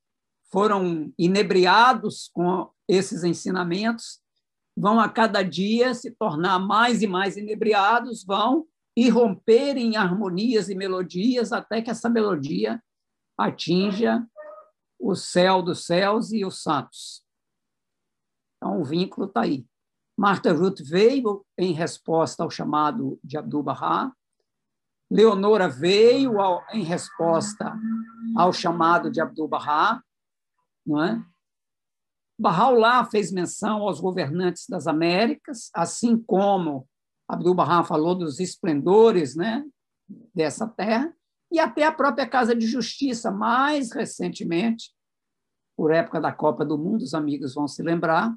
[0.51, 4.19] foram inebriados com esses ensinamentos,
[4.75, 10.75] vão a cada dia se tornar mais e mais inebriados, vão irromper em harmonias e
[10.75, 12.81] melodias até que essa melodia
[13.37, 14.25] atinja
[14.99, 17.23] o céu dos céus e os santos.
[18.55, 19.65] Então, o vínculo está aí.
[20.17, 24.13] Marta Ruth veio em resposta ao chamado de Abdu'l-Bahá.
[25.13, 27.71] Leonora veio ao, em resposta
[28.35, 30.01] ao chamado de Abdu'l-Bahá.
[30.83, 31.23] Não é?
[32.39, 36.89] Bahá'u'lláh fez menção aos governantes das Américas, assim como
[37.27, 39.63] Abdu'l-Bahá falou dos esplendores né,
[40.33, 41.15] dessa terra,
[41.51, 44.91] e até a própria Casa de Justiça, mais recentemente,
[45.77, 48.35] por época da Copa do Mundo, os amigos vão se lembrar,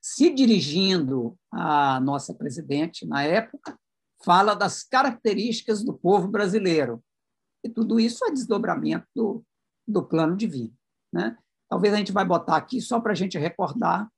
[0.00, 3.76] se dirigindo à nossa presidente na época,
[4.24, 7.02] fala das características do povo brasileiro.
[7.64, 9.44] E tudo isso é desdobramento do,
[9.86, 10.76] do plano divino.
[11.12, 11.36] Né?
[11.68, 14.10] Talvez a gente vai botar aqui só para a gente recordar.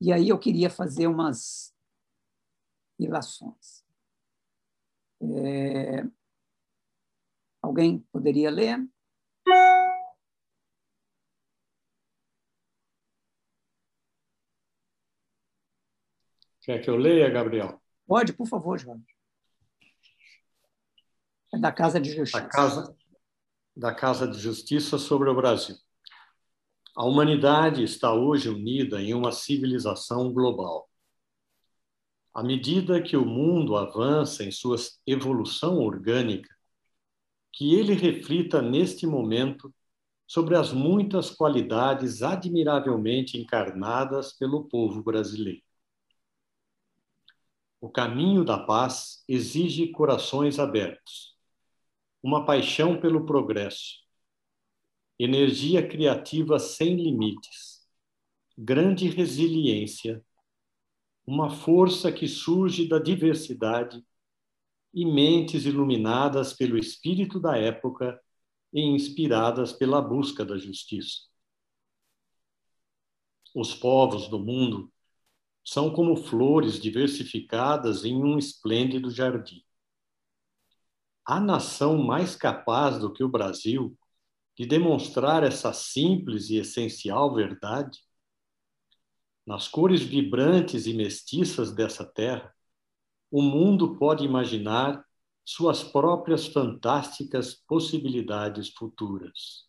[0.00, 1.74] E aí eu queria fazer umas
[2.98, 3.84] ilações.
[5.22, 6.04] É...
[7.62, 8.86] Alguém poderia ler?
[16.60, 17.83] Quer que eu leia, Gabriel?
[18.06, 19.04] Pode, por favor, Jorge.
[21.52, 22.40] É da Casa de Justiça.
[22.40, 22.96] Da Casa,
[23.76, 25.76] da Casa de Justiça sobre o Brasil.
[26.96, 30.88] A humanidade está hoje unida em uma civilização global.
[32.32, 34.76] À medida que o mundo avança em sua
[35.06, 36.52] evolução orgânica,
[37.52, 39.72] que ele reflita neste momento
[40.26, 45.63] sobre as muitas qualidades admiravelmente encarnadas pelo povo brasileiro.
[47.84, 51.36] O caminho da paz exige corações abertos,
[52.22, 53.98] uma paixão pelo progresso,
[55.18, 57.86] energia criativa sem limites,
[58.56, 60.24] grande resiliência
[61.26, 64.02] uma força que surge da diversidade
[64.94, 68.18] e mentes iluminadas pelo espírito da época
[68.72, 71.18] e inspiradas pela busca da justiça.
[73.54, 74.90] Os povos do mundo
[75.64, 79.64] são como flores diversificadas em um esplêndido jardim.
[81.26, 83.96] A nação mais capaz do que o Brasil
[84.56, 87.98] de demonstrar essa simples e essencial verdade
[89.46, 92.54] nas cores vibrantes e mestiças dessa terra,
[93.30, 95.04] o mundo pode imaginar
[95.44, 99.68] suas próprias fantásticas possibilidades futuras.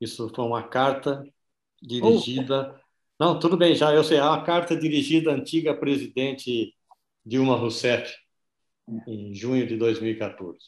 [0.00, 1.24] Isso foi uma carta
[1.82, 2.79] dirigida.
[3.20, 4.16] Não, tudo bem, já eu sei.
[4.16, 6.74] É uma carta dirigida à antiga presidente
[7.24, 8.16] Dilma Rousseff,
[9.06, 10.58] em junho de 2014.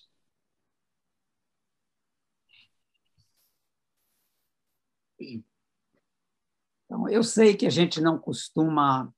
[6.84, 9.10] Então, eu sei que a gente não costuma,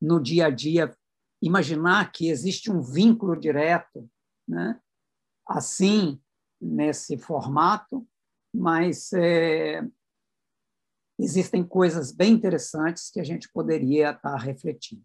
[0.00, 0.96] no dia a dia,
[1.42, 4.08] imaginar que existe um vínculo direto,
[4.46, 4.80] né?
[5.48, 6.20] assim,
[6.60, 8.06] nesse formato,
[8.54, 9.82] mas é,
[11.18, 15.02] existem coisas bem interessantes que a gente poderia estar refletindo.